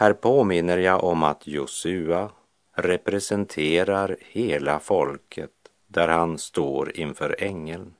Här 0.00 0.12
påminner 0.12 0.78
jag 0.78 1.04
om 1.04 1.22
att 1.22 1.46
Josua 1.46 2.30
representerar 2.72 4.16
hela 4.20 4.80
folket 4.80 5.50
där 5.86 6.08
han 6.08 6.38
står 6.38 6.96
inför 6.96 7.36
ängeln. 7.38 7.94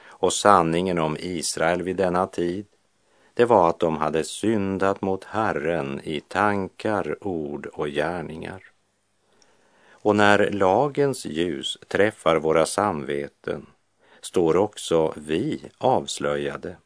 Och 0.00 0.32
sanningen 0.32 0.98
om 0.98 1.16
Israel 1.20 1.82
vid 1.82 1.96
denna 1.96 2.26
tid, 2.26 2.66
det 3.34 3.44
var 3.44 3.68
att 3.68 3.78
de 3.78 3.96
hade 3.96 4.24
syndat 4.24 5.02
mot 5.02 5.24
Herren 5.24 6.00
i 6.04 6.20
tankar, 6.20 7.16
ord 7.20 7.66
och 7.66 7.88
gärningar. 7.88 8.62
Och 9.90 10.16
när 10.16 10.50
lagens 10.50 11.26
ljus 11.26 11.78
träffar 11.88 12.36
våra 12.36 12.66
samveten 12.66 13.66
står 14.20 14.56
också 14.56 15.14
vi 15.16 15.62
avslöjade. 15.78 16.76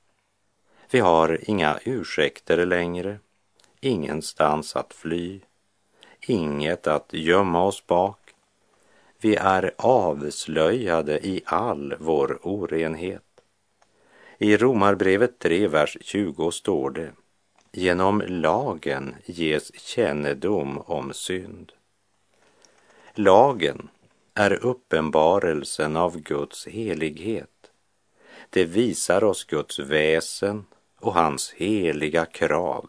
Vi 0.91 1.01
har 1.01 1.39
inga 1.51 1.79
ursäkter 1.85 2.67
längre 2.67 3.19
ingenstans 3.83 4.77
att 4.77 4.95
fly, 4.95 5.41
inget 6.21 6.87
att 6.87 7.13
gömma 7.13 7.65
oss 7.65 7.87
bak. 7.87 8.19
Vi 9.21 9.37
är 9.37 9.75
avslöjade 9.79 11.27
i 11.27 11.43
all 11.47 11.95
vår 11.99 12.39
orenhet. 12.43 13.23
I 14.39 14.57
Romarbrevet 14.57 15.39
3, 15.39 15.69
vers 15.69 15.99
20 16.01 16.51
står 16.51 16.91
det 16.91 17.13
Genom 17.73 18.23
lagen 18.27 19.15
ges 19.25 19.81
kännedom 19.81 20.79
om 20.79 21.13
synd. 21.13 21.73
Lagen 23.15 23.89
är 24.35 24.53
uppenbarelsen 24.53 25.97
av 25.97 26.19
Guds 26.19 26.67
helighet. 26.67 27.71
Det 28.51 28.65
visar 28.65 29.25
oss 29.25 29.45
Guds 29.45 29.79
väsen 29.79 30.65
och 31.01 31.15
hans 31.15 31.53
heliga 31.53 32.27
krav 32.27 32.89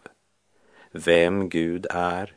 vem 0.93 1.49
Gud 1.49 1.87
är 1.89 2.35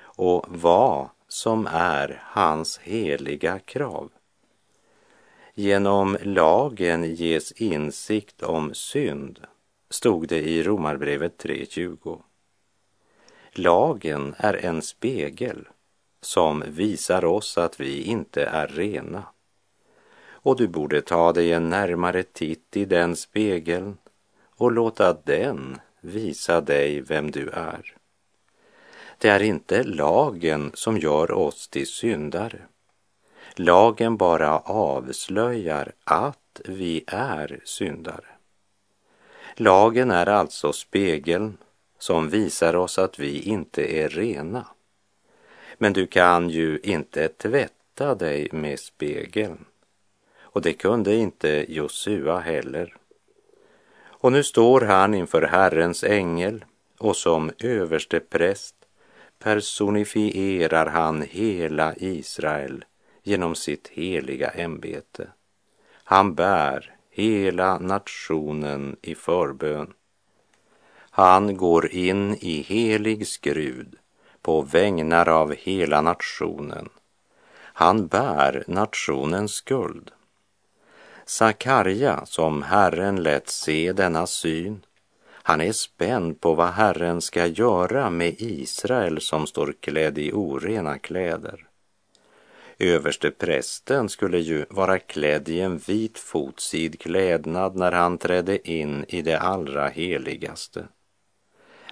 och 0.00 0.46
vad 0.48 1.08
som 1.28 1.66
är 1.70 2.22
hans 2.24 2.78
heliga 2.78 3.58
krav. 3.58 4.10
Genom 5.54 6.16
lagen 6.22 7.14
ges 7.14 7.52
insikt 7.52 8.42
om 8.42 8.74
synd, 8.74 9.40
stod 9.90 10.28
det 10.28 10.42
i 10.42 10.62
Romarbrevet 10.62 11.44
3.20. 11.44 12.20
Lagen 13.52 14.34
är 14.38 14.64
en 14.64 14.82
spegel 14.82 15.68
som 16.20 16.64
visar 16.66 17.24
oss 17.24 17.58
att 17.58 17.80
vi 17.80 18.02
inte 18.02 18.44
är 18.44 18.68
rena. 18.68 19.24
Och 20.28 20.56
du 20.56 20.68
borde 20.68 21.02
ta 21.02 21.32
dig 21.32 21.52
en 21.52 21.68
närmare 21.68 22.22
titt 22.22 22.76
i 22.76 22.84
den 22.84 23.16
spegeln 23.16 23.98
och 24.56 24.72
låta 24.72 25.12
den 25.12 25.80
visa 26.00 26.60
dig 26.60 27.00
vem 27.00 27.30
du 27.30 27.48
är. 27.48 27.95
Det 29.18 29.28
är 29.28 29.42
inte 29.42 29.82
lagen 29.82 30.70
som 30.74 30.98
gör 30.98 31.32
oss 31.32 31.68
till 31.68 31.86
syndare. 31.86 32.58
Lagen 33.54 34.16
bara 34.16 34.58
avslöjar 34.58 35.92
att 36.04 36.60
vi 36.64 37.04
är 37.06 37.60
syndare. 37.64 38.26
Lagen 39.54 40.10
är 40.10 40.26
alltså 40.26 40.72
spegeln 40.72 41.58
som 41.98 42.28
visar 42.28 42.76
oss 42.76 42.98
att 42.98 43.18
vi 43.18 43.40
inte 43.40 43.98
är 43.98 44.08
rena. 44.08 44.66
Men 45.78 45.92
du 45.92 46.06
kan 46.06 46.50
ju 46.50 46.80
inte 46.82 47.28
tvätta 47.28 48.14
dig 48.14 48.48
med 48.52 48.80
spegeln. 48.80 49.64
Och 50.38 50.62
det 50.62 50.72
kunde 50.72 51.14
inte 51.14 51.64
Josua 51.68 52.38
heller. 52.38 52.96
Och 54.04 54.32
nu 54.32 54.42
står 54.42 54.80
han 54.80 55.14
inför 55.14 55.42
Herrens 55.42 56.04
ängel 56.04 56.64
och 56.98 57.16
som 57.16 57.50
överstepräst 57.58 58.75
personifierar 59.38 60.86
han 60.86 61.22
hela 61.22 61.94
Israel 61.94 62.84
genom 63.22 63.54
sitt 63.54 63.88
heliga 63.88 64.50
ämbete. 64.50 65.28
Han 66.04 66.34
bär 66.34 66.94
hela 67.10 67.78
nationen 67.78 68.96
i 69.02 69.14
förbön. 69.14 69.92
Han 71.10 71.56
går 71.56 71.92
in 71.92 72.34
i 72.34 72.62
helig 72.62 73.26
skrud 73.26 73.96
på 74.42 74.62
vägnar 74.62 75.28
av 75.28 75.54
hela 75.54 76.00
nationen. 76.00 76.88
Han 77.58 78.06
bär 78.06 78.64
nationens 78.66 79.52
skuld. 79.52 80.10
Sakarja, 81.24 82.26
som 82.26 82.62
Herren 82.62 83.22
lät 83.22 83.48
se 83.48 83.92
denna 83.92 84.26
syn, 84.26 84.85
han 85.46 85.60
är 85.60 85.72
spänd 85.72 86.40
på 86.40 86.54
vad 86.54 86.68
Herren 86.68 87.20
ska 87.20 87.46
göra 87.46 88.10
med 88.10 88.34
Israel 88.38 89.20
som 89.20 89.46
står 89.46 89.74
klädd 89.80 90.18
i 90.18 90.32
orena 90.32 90.98
kläder. 90.98 91.66
Överste 92.78 93.30
prästen 93.30 94.08
skulle 94.08 94.38
ju 94.38 94.64
vara 94.70 94.98
klädd 94.98 95.48
i 95.48 95.60
en 95.60 95.78
vit 95.78 96.18
fotsid 96.18 97.00
klädnad 97.00 97.76
när 97.76 97.92
han 97.92 98.18
trädde 98.18 98.70
in 98.70 99.04
i 99.08 99.22
det 99.22 99.38
allra 99.38 99.88
heligaste. 99.88 100.88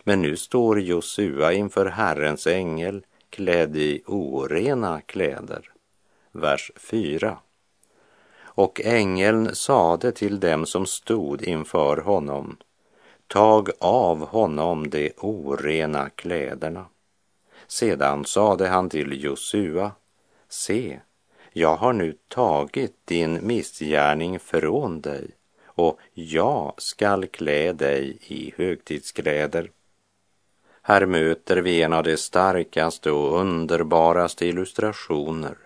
Men 0.04 0.22
nu 0.22 0.36
står 0.36 0.80
Josua 0.80 1.52
inför 1.52 1.86
Herrens 1.86 2.46
ängel 2.46 3.04
klädd 3.30 3.76
i 3.76 4.02
orena 4.06 5.00
kläder. 5.00 5.70
Vers 6.32 6.72
4. 6.76 7.38
Och 8.36 8.80
ängeln 8.84 9.54
sade 9.54 10.12
till 10.12 10.40
dem 10.40 10.66
som 10.66 10.86
stod 10.86 11.42
inför 11.42 11.96
honom, 11.96 12.56
tag 13.26 13.70
av 13.78 14.26
honom 14.26 14.90
de 14.90 15.12
orena 15.16 16.10
kläderna. 16.10 16.86
Sedan 17.66 18.24
sade 18.24 18.68
han 18.68 18.88
till 18.88 19.24
Josua, 19.24 19.92
se, 20.48 21.00
jag 21.52 21.76
har 21.76 21.92
nu 21.92 22.16
tagit 22.28 22.94
din 23.04 23.46
missgärning 23.46 24.38
från 24.38 25.00
dig 25.00 25.30
och 25.64 25.98
jag 26.12 26.74
skall 26.76 27.26
klä 27.26 27.72
dig 27.72 28.18
i 28.26 28.52
högtidskläder. 28.56 29.70
Här 30.82 31.06
möter 31.06 31.56
vi 31.56 31.82
en 31.82 31.92
av 31.92 32.04
de 32.04 32.16
starkaste 32.16 33.10
och 33.10 33.40
underbaraste 33.40 34.46
illustrationer 34.46 35.56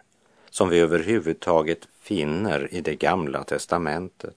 som 0.51 0.69
vi 0.69 0.79
överhuvudtaget 0.79 1.89
finner 2.01 2.75
i 2.75 2.81
det 2.81 2.95
gamla 2.95 3.45
testamentet. 3.45 4.37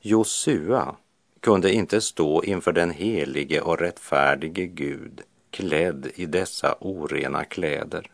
Josua 0.00 0.96
kunde 1.42 1.72
inte 1.72 2.00
stå 2.00 2.44
inför 2.44 2.72
den 2.72 2.90
helige 2.90 3.60
och 3.60 3.78
rättfärdige 3.78 4.66
Gud 4.66 5.20
klädd 5.50 6.10
i 6.14 6.26
dessa 6.26 6.76
orena 6.80 7.44
kläder 7.44 8.10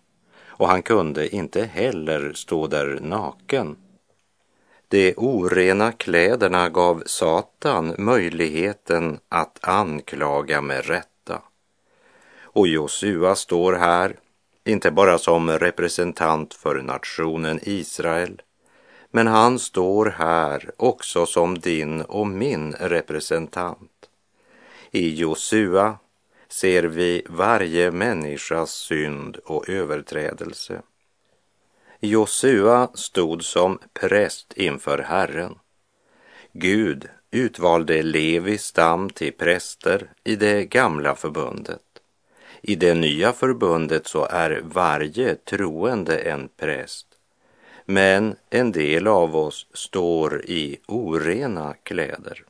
och 0.59 0.69
han 0.69 0.83
kunde 0.83 1.35
inte 1.35 1.64
heller 1.64 2.33
stå 2.33 2.67
där 2.67 2.99
naken. 3.03 3.77
De 4.88 5.14
orena 5.17 5.93
kläderna 5.93 6.69
gav 6.69 7.03
Satan 7.07 7.95
möjligheten 7.99 9.19
att 9.29 9.59
anklaga 9.61 10.61
med 10.61 10.87
rätta. 10.87 11.43
Och 12.41 12.69
Josua 12.69 13.35
står 13.35 13.73
här, 13.73 14.17
inte 14.64 14.91
bara 14.91 15.19
som 15.19 15.51
representant 15.51 16.55
för 16.55 16.83
nationen 16.83 17.61
Israel, 17.62 18.43
men 19.11 19.27
han 19.27 19.59
står 19.59 20.07
här 20.07 20.71
också 20.77 21.27
som 21.27 21.59
din 21.59 22.01
och 22.01 22.27
min 22.27 22.73
representant. 22.73 24.09
I 24.90 25.14
Josua 25.14 25.99
ser 26.49 26.83
vi 26.83 27.23
varje 27.29 27.90
människas 27.90 28.71
synd 28.71 29.37
och 29.37 29.68
överträdelse. 29.68 30.83
Josua 32.01 32.88
stod 32.94 33.44
som 33.44 33.79
präst 33.92 34.53
inför 34.53 34.99
Herren. 34.99 35.55
Gud 36.53 37.09
utvalde 37.31 38.03
Levis 38.03 38.62
stam 38.62 39.11
till 39.11 39.33
präster 39.33 40.11
i 40.25 40.37
det 40.37 40.64
gamla 40.64 41.14
förbundet. 41.14 41.83
I 42.62 42.75
det 42.75 42.94
nya 42.94 43.33
förbundet 43.33 44.07
så 44.07 44.25
är 44.25 44.61
varje 44.64 45.35
troende 45.35 46.18
en 46.18 46.49
präst. 46.57 47.08
Men 47.90 48.37
en 48.51 48.72
del 48.72 49.07
av 49.07 49.37
oss 49.37 49.66
står 49.74 50.44
i 50.44 50.81
orena 50.87 51.74
kläder. 51.83 52.44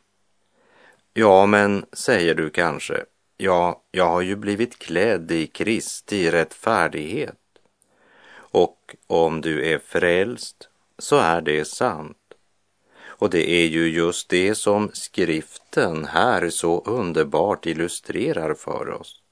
Ja, 1.15 1.47
men 1.47 1.87
säger 1.93 2.35
du 2.35 2.51
kanske, 2.51 3.05
Ja, 3.37 3.83
jag 3.91 4.09
har 4.09 4.21
ju 4.21 4.37
blivit 4.37 4.79
klädd 4.79 5.31
i 5.33 5.47
Kristi 5.47 6.31
rättfärdighet. 6.31 7.39
Och 8.35 8.97
om 9.07 9.41
du 9.41 9.67
är 9.67 9.79
frälst 9.79 10.69
så 10.99 11.17
är 11.17 11.41
det 11.41 11.65
sant. 11.65 12.35
Och 13.01 13.31
det 13.31 13.51
är 13.51 13.67
ju 13.67 13.89
just 13.89 14.29
det 14.29 14.55
som 14.55 14.91
skriften 14.93 16.05
här 16.05 16.51
så 16.51 16.81
underbart 16.81 17.67
illustrerar 17.67 18.55
för 18.55 18.91
oss. 18.91 19.23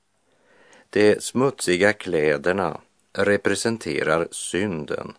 De 0.91 1.21
smutsiga 1.21 1.93
kläderna 1.93 2.81
representerar 3.13 4.29
synden 4.31 5.15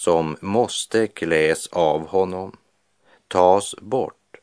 som 0.00 0.36
måste 0.40 1.06
kläs 1.06 1.66
av 1.66 2.06
honom, 2.06 2.56
tas 3.28 3.74
bort 3.80 4.36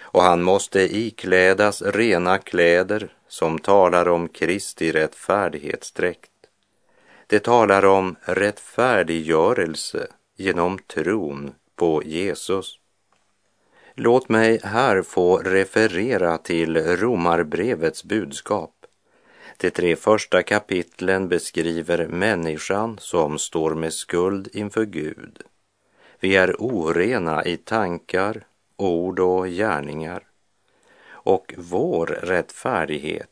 och 0.00 0.22
han 0.22 0.42
måste 0.42 0.80
iklädas 0.80 1.82
rena 1.82 2.38
kläder 2.38 3.14
som 3.28 3.58
talar 3.58 4.08
om 4.08 4.28
Kristi 4.28 4.92
rättfärdighetsdräkt. 4.92 6.30
Det 7.26 7.38
talar 7.38 7.84
om 7.84 8.16
rättfärdiggörelse 8.22 10.06
genom 10.36 10.78
tron 10.78 11.54
på 11.76 12.02
Jesus. 12.04 12.78
Låt 13.94 14.28
mig 14.28 14.60
här 14.64 15.02
få 15.02 15.38
referera 15.38 16.38
till 16.38 16.76
Romarbrevets 16.96 18.04
budskap. 18.04 18.77
De 19.60 19.70
tre 19.70 19.96
första 19.96 20.42
kapitlen 20.42 21.28
beskriver 21.28 22.06
människan 22.06 22.98
som 23.00 23.38
står 23.38 23.74
med 23.74 23.92
skuld 23.92 24.48
inför 24.52 24.84
Gud. 24.84 25.42
Vi 26.20 26.36
är 26.36 26.56
orena 26.58 27.44
i 27.44 27.56
tankar, 27.56 28.46
ord 28.76 29.20
och 29.20 29.48
gärningar. 29.48 30.22
Och 31.08 31.54
vår 31.56 32.06
rättfärdighet 32.06 33.30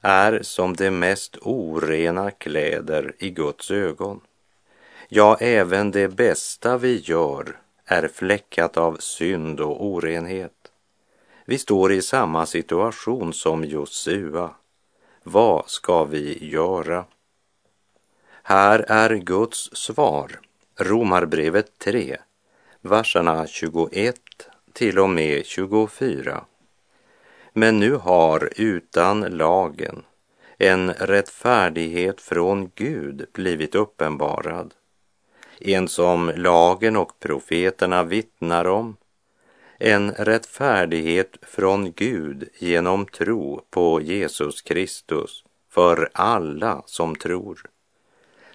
är 0.00 0.42
som 0.42 0.76
de 0.76 0.90
mest 0.90 1.36
orena 1.40 2.30
kläder 2.30 3.14
i 3.18 3.30
Guds 3.30 3.70
ögon. 3.70 4.20
Ja, 5.08 5.36
även 5.40 5.90
det 5.90 6.08
bästa 6.08 6.78
vi 6.78 6.98
gör 6.98 7.56
är 7.84 8.08
fläckat 8.08 8.76
av 8.76 8.96
synd 8.96 9.60
och 9.60 9.84
orenhet. 9.84 10.72
Vi 11.44 11.58
står 11.58 11.92
i 11.92 12.02
samma 12.02 12.46
situation 12.46 13.32
som 13.32 13.64
Josua. 13.64 14.54
Vad 15.26 15.68
ska 15.70 16.04
vi 16.04 16.50
göra? 16.50 17.04
Här 18.42 18.84
är 18.88 19.14
Guds 19.14 19.76
svar, 19.76 20.40
Romarbrevet 20.76 21.78
3, 21.78 22.16
verserna 22.80 23.46
21 23.46 24.16
till 24.72 24.98
och 24.98 25.10
med 25.10 25.46
24. 25.46 26.44
Men 27.52 27.80
nu 27.80 27.94
har 27.94 28.52
utan 28.56 29.20
lagen 29.20 30.02
en 30.58 30.92
rättfärdighet 30.92 32.20
från 32.20 32.70
Gud 32.74 33.26
blivit 33.32 33.74
uppenbarad. 33.74 34.74
En 35.60 35.88
som 35.88 36.32
lagen 36.36 36.96
och 36.96 37.18
profeterna 37.18 38.02
vittnar 38.02 38.64
om. 38.64 38.96
En 39.86 40.12
rättfärdighet 40.12 41.36
från 41.42 41.92
Gud 41.92 42.48
genom 42.58 43.06
tro 43.06 43.60
på 43.70 44.00
Jesus 44.00 44.62
Kristus 44.62 45.44
för 45.70 46.10
alla 46.12 46.82
som 46.86 47.16
tror. 47.16 47.62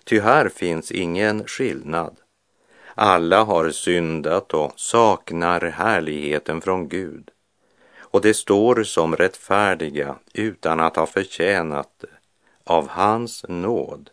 Ty 0.03 0.19
här 0.19 0.49
finns 0.49 0.91
ingen 0.91 1.47
skillnad 1.47 2.17
alla 2.95 3.43
har 3.43 3.69
syndat 3.69 4.53
och 4.53 4.73
saknar 4.75 5.61
härligheten 5.61 6.61
från 6.61 6.87
Gud. 6.87 7.29
Och 7.99 8.21
det 8.21 8.33
står 8.33 8.83
som 8.83 9.15
rättfärdiga 9.15 10.15
utan 10.33 10.79
att 10.79 10.95
ha 10.95 11.05
förtjänat 11.05 11.89
det 11.97 12.07
av 12.63 12.87
hans 12.87 13.45
nåd 13.47 14.09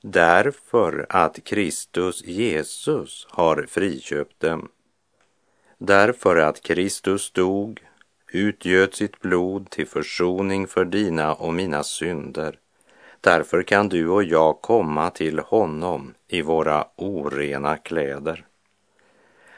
därför 0.00 1.06
att 1.08 1.44
Kristus 1.44 2.24
Jesus 2.24 3.26
har 3.30 3.66
friköpt 3.68 4.40
dem. 4.40 4.68
Därför 5.84 6.36
att 6.36 6.62
Kristus 6.62 7.30
dog, 7.30 7.80
utgöt 8.32 8.94
sitt 8.94 9.20
blod 9.20 9.70
till 9.70 9.86
försoning 9.86 10.66
för 10.66 10.84
dina 10.84 11.34
och 11.34 11.54
mina 11.54 11.82
synder 11.82 12.58
Därför 13.20 13.62
kan 13.62 13.88
du 13.88 14.08
och 14.08 14.24
jag 14.24 14.60
komma 14.60 15.10
till 15.10 15.38
honom 15.38 16.14
i 16.28 16.42
våra 16.42 16.86
orena 16.96 17.76
kläder. 17.76 18.44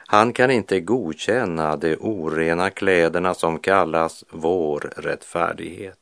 Han 0.06 0.32
kan 0.32 0.50
inte 0.50 0.80
godkänna 0.80 1.76
de 1.76 1.96
orena 1.96 2.70
kläderna 2.70 3.34
som 3.34 3.58
kallas 3.58 4.24
vår 4.30 4.92
rättfärdighet. 4.96 5.98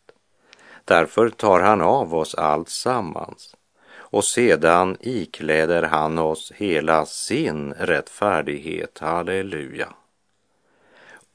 Därför 0.85 1.29
tar 1.29 1.61
han 1.61 1.81
av 1.81 2.15
oss 2.15 2.35
allt 2.35 2.69
sammans 2.69 3.57
och 3.95 4.25
sedan 4.25 4.97
ikläder 5.01 5.83
han 5.83 6.19
oss 6.19 6.53
hela 6.57 7.07
sin 7.07 7.73
rättfärdighet. 7.73 8.99
Halleluja. 8.99 9.89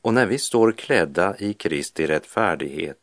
Och 0.02 0.14
när 0.14 0.26
vi 0.26 0.38
står 0.38 0.72
klädda 0.72 1.36
i 1.40 1.54
Kristi 1.54 2.08
rättfärdighet 2.08 2.98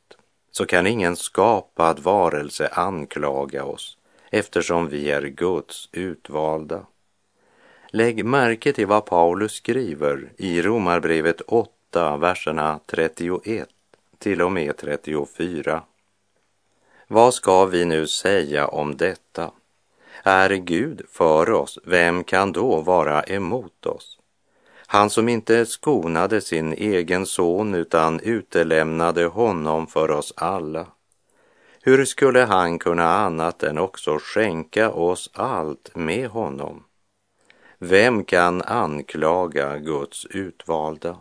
så 0.50 0.66
kan 0.66 0.86
ingen 0.86 1.16
skapad 1.16 1.98
varelse 1.98 2.68
anklaga 2.72 3.64
oss 3.64 3.96
eftersom 4.30 4.88
vi 4.88 5.10
är 5.10 5.22
Guds 5.22 5.88
utvalda. 5.92 6.86
Lägg 7.88 8.24
märke 8.24 8.72
till 8.72 8.86
vad 8.86 9.06
Paulus 9.06 9.52
skriver 9.52 10.32
i 10.36 10.62
Romarbrevet 10.62 11.40
8, 11.40 12.16
verserna 12.16 12.80
31 12.86 13.68
till 14.18 14.42
och 14.42 14.52
med 14.52 14.76
34. 14.76 15.82
Vad 17.08 17.34
ska 17.34 17.64
vi 17.64 17.84
nu 17.84 18.06
säga 18.06 18.68
om 18.68 18.96
detta? 18.96 19.50
Är 20.22 20.50
Gud 20.50 21.02
för 21.10 21.50
oss, 21.50 21.78
vem 21.84 22.24
kan 22.24 22.52
då 22.52 22.80
vara 22.80 23.22
emot 23.22 23.86
oss? 23.86 24.18
Han 24.86 25.10
som 25.10 25.28
inte 25.28 25.66
skonade 25.66 26.40
sin 26.40 26.72
egen 26.72 27.26
son 27.26 27.74
utan 27.74 28.20
utelämnade 28.20 29.24
honom 29.24 29.86
för 29.86 30.10
oss 30.10 30.32
alla. 30.36 30.86
Hur 31.82 32.04
skulle 32.04 32.40
han 32.40 32.78
kunna 32.78 33.14
annat 33.14 33.62
än 33.62 33.78
också 33.78 34.18
skänka 34.20 34.90
oss 34.90 35.30
allt 35.34 35.90
med 35.94 36.28
honom? 36.28 36.84
Vem 37.78 38.24
kan 38.24 38.62
anklaga 38.62 39.78
Guds 39.78 40.26
utvalda? 40.26 41.16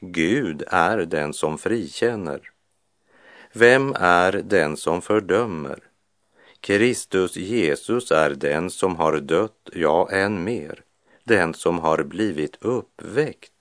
Gud 0.00 0.62
är 0.66 0.98
den 0.98 1.32
som 1.32 1.58
frikänner. 1.58 2.40
Vem 3.52 3.94
är 3.98 4.32
den 4.32 4.76
som 4.76 5.02
fördömer? 5.02 5.78
Kristus 6.60 7.36
Jesus 7.36 8.10
är 8.10 8.30
den 8.30 8.70
som 8.70 8.96
har 8.96 9.20
dött, 9.20 9.70
ja, 9.72 10.08
än 10.10 10.44
mer, 10.44 10.83
den 11.24 11.54
som 11.54 11.78
har 11.78 12.02
blivit 12.02 12.56
uppväckt 12.60 13.52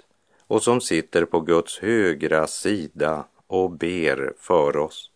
och 0.48 0.64
som 0.64 0.82
sitter 0.82 1.26
på 1.26 1.40
Guds 1.40 1.80
högra 1.80 2.48
sida 2.48 3.26
och 3.48 3.72
ber 3.72 4.34
för 4.38 4.78
oss. 4.78 5.12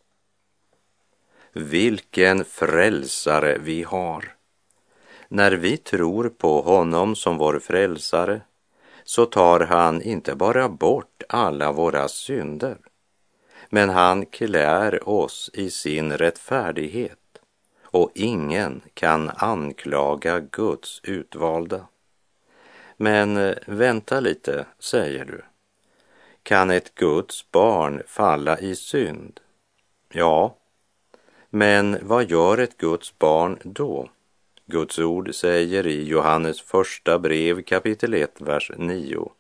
Vilken 1.54 2.46
frälsare 2.46 3.58
vi 3.58 3.84
har! 3.84 4.34
När 5.28 5.52
vi 5.52 5.78
tror 5.78 6.30
på 6.30 6.62
honom 6.62 7.16
som 7.16 7.38
vår 7.38 7.60
frälsare 7.60 8.42
så 9.04 9.26
tar 9.26 9.60
han 9.60 10.02
inte 10.02 10.36
bara 10.36 10.70
bort 10.70 11.24
alla 11.30 11.72
våra 11.72 12.08
synder, 12.08 12.78
men 13.70 13.90
han 13.90 14.26
klär 14.26 15.10
oss 15.10 15.50
i 15.54 15.70
sin 15.70 16.12
rättfärdighet 16.12 17.20
och 17.82 18.12
ingen 18.16 18.82
kan 18.94 19.32
anklaga 19.36 20.40
Guds 20.40 21.02
utvalda. 21.04 21.88
Men 22.98 23.38
eh, 23.38 23.56
vänta 23.66 24.20
lite, 24.20 24.66
säger 24.80 25.26
du. 25.26 25.42
Kan 26.44 26.72
ett 26.72 26.96
Guds 26.96 27.52
barn 27.52 28.04
falla 28.08 28.60
i 28.60 28.76
synd? 28.76 29.40
Ja, 30.14 30.56
men 31.50 31.98
vad 32.02 32.30
gör 32.30 32.58
ett 32.58 32.78
Guds 32.78 33.20
barn 33.20 33.60
då? 33.64 34.10
Guds 34.66 35.00
ord 35.00 35.36
säger 35.36 35.88
i 35.88 36.04
Johannes 36.04 36.62
första 36.62 37.20
brev 37.20 37.62
kapitel 37.62 38.14
1, 38.14 38.42
vers 38.42 38.72
9. 38.78 39.32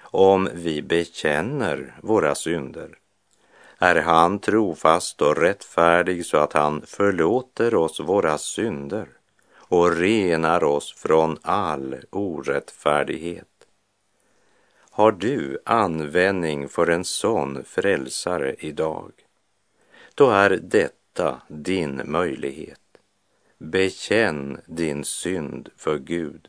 Om 0.00 0.48
vi 0.54 0.82
bekänner 0.82 1.94
våra 2.02 2.34
synder 2.34 2.98
är 3.78 3.96
han 3.96 4.38
trofast 4.38 5.22
och 5.22 5.36
rättfärdig 5.36 6.26
så 6.26 6.36
att 6.36 6.52
han 6.52 6.82
förlåter 6.86 7.74
oss 7.74 8.00
våra 8.00 8.38
synder 8.38 9.08
och 9.68 9.96
renar 9.96 10.64
oss 10.64 10.94
från 10.94 11.38
all 11.42 11.96
orättfärdighet. 12.10 13.48
Har 14.90 15.12
du 15.12 15.58
användning 15.64 16.68
för 16.68 16.90
en 16.90 17.04
sån 17.04 17.64
frälsare 17.64 18.54
idag? 18.58 19.12
Då 20.14 20.30
är 20.30 20.50
detta 20.50 21.42
din 21.48 22.02
möjlighet. 22.04 22.80
Bekänn 23.58 24.60
din 24.66 25.04
synd 25.04 25.68
för 25.76 25.98
Gud. 25.98 26.48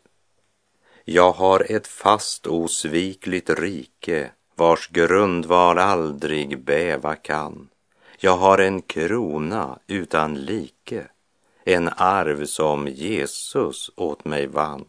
Jag 1.05 1.31
har 1.31 1.71
ett 1.71 1.87
fast 1.87 2.47
osvikligt 2.47 3.49
rike 3.49 4.31
vars 4.55 4.89
grundval 4.89 5.77
aldrig 5.77 6.63
bäva 6.63 7.15
kan. 7.15 7.69
Jag 8.19 8.37
har 8.37 8.57
en 8.57 8.81
krona 8.81 9.79
utan 9.87 10.35
like, 10.35 11.07
en 11.69 11.89
arv 11.97 12.45
som 12.45 12.87
Jesus 12.87 13.91
åt 13.95 14.25
mig 14.25 14.47
vann. 14.47 14.85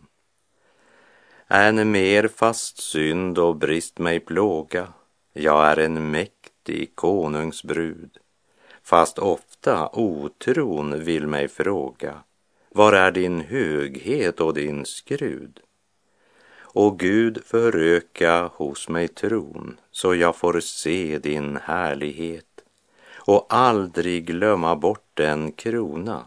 Än 1.49 1.91
mer 1.91 2.29
fast 2.29 2.83
synd 2.83 3.39
och 3.39 3.57
brist 3.57 3.99
mig 3.99 4.21
plåga, 4.21 4.89
jag 5.33 5.67
är 5.67 5.77
en 5.77 6.11
mäktig 6.11 6.93
konungsbrud, 6.95 8.19
fast 8.83 9.19
ofta 9.19 9.89
otron 9.93 11.05
vill 11.05 11.27
mig 11.27 11.49
fråga, 11.49 12.23
var 12.71 12.93
är 12.93 13.11
din 13.11 13.41
höghet 13.41 14.41
och 14.41 14.55
din 14.55 14.85
skrud? 14.85 15.61
Och 16.59 16.99
Gud 16.99 17.45
föröka 17.45 18.51
hos 18.55 18.89
mig 18.89 19.09
tron 19.09 19.77
så 19.91 20.15
jag 20.15 20.37
får 20.37 20.61
se 20.61 21.19
din 21.19 21.59
härlighet. 21.63 22.45
Och 23.17 23.47
aldrig 23.49 24.27
glömma 24.27 24.77
bort 24.77 25.11
den 25.15 25.53
krona 25.53 26.27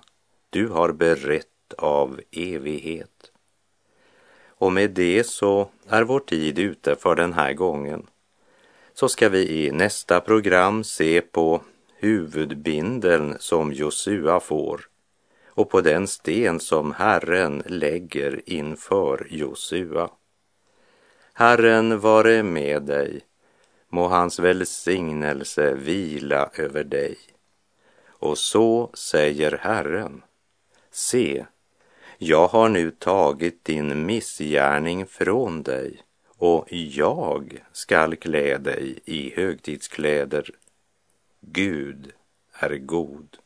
du 0.51 0.67
har 0.67 0.91
berett 0.91 1.73
av 1.77 2.21
evighet. 2.31 3.31
Och 4.45 4.71
med 4.71 4.91
det 4.91 5.23
så 5.23 5.69
är 5.87 6.03
vår 6.03 6.19
tid 6.19 6.59
ute 6.59 6.95
för 6.95 7.15
den 7.15 7.33
här 7.33 7.53
gången. 7.53 8.07
Så 8.93 9.09
ska 9.09 9.29
vi 9.29 9.65
i 9.65 9.71
nästa 9.71 10.19
program 10.19 10.83
se 10.83 11.21
på 11.21 11.61
huvudbindeln 11.95 13.35
som 13.39 13.73
Josua 13.73 14.39
får 14.39 14.81
och 15.47 15.69
på 15.69 15.81
den 15.81 16.07
sten 16.07 16.59
som 16.59 16.91
Herren 16.91 17.63
lägger 17.65 18.41
inför 18.45 19.27
Josua. 19.29 20.09
Herren 21.33 21.99
vare 21.99 22.43
med 22.43 22.83
dig, 22.83 23.21
må 23.89 24.07
hans 24.07 24.39
välsignelse 24.39 25.73
vila 25.73 26.49
över 26.53 26.83
dig. 26.83 27.17
Och 28.07 28.37
så 28.37 28.89
säger 28.93 29.59
Herren, 29.61 30.21
se, 30.91 31.45
jag 32.17 32.47
har 32.47 32.69
nu 32.69 32.91
tagit 32.91 33.65
din 33.65 34.05
missgärning 34.05 35.05
från 35.05 35.63
dig 35.63 36.01
och 36.37 36.65
jag 36.69 37.63
skall 37.71 38.15
klä 38.15 38.57
dig 38.57 38.99
i 39.05 39.33
högtidskläder. 39.35 40.49
Gud 41.41 42.11
är 42.53 42.77
god. 42.77 43.37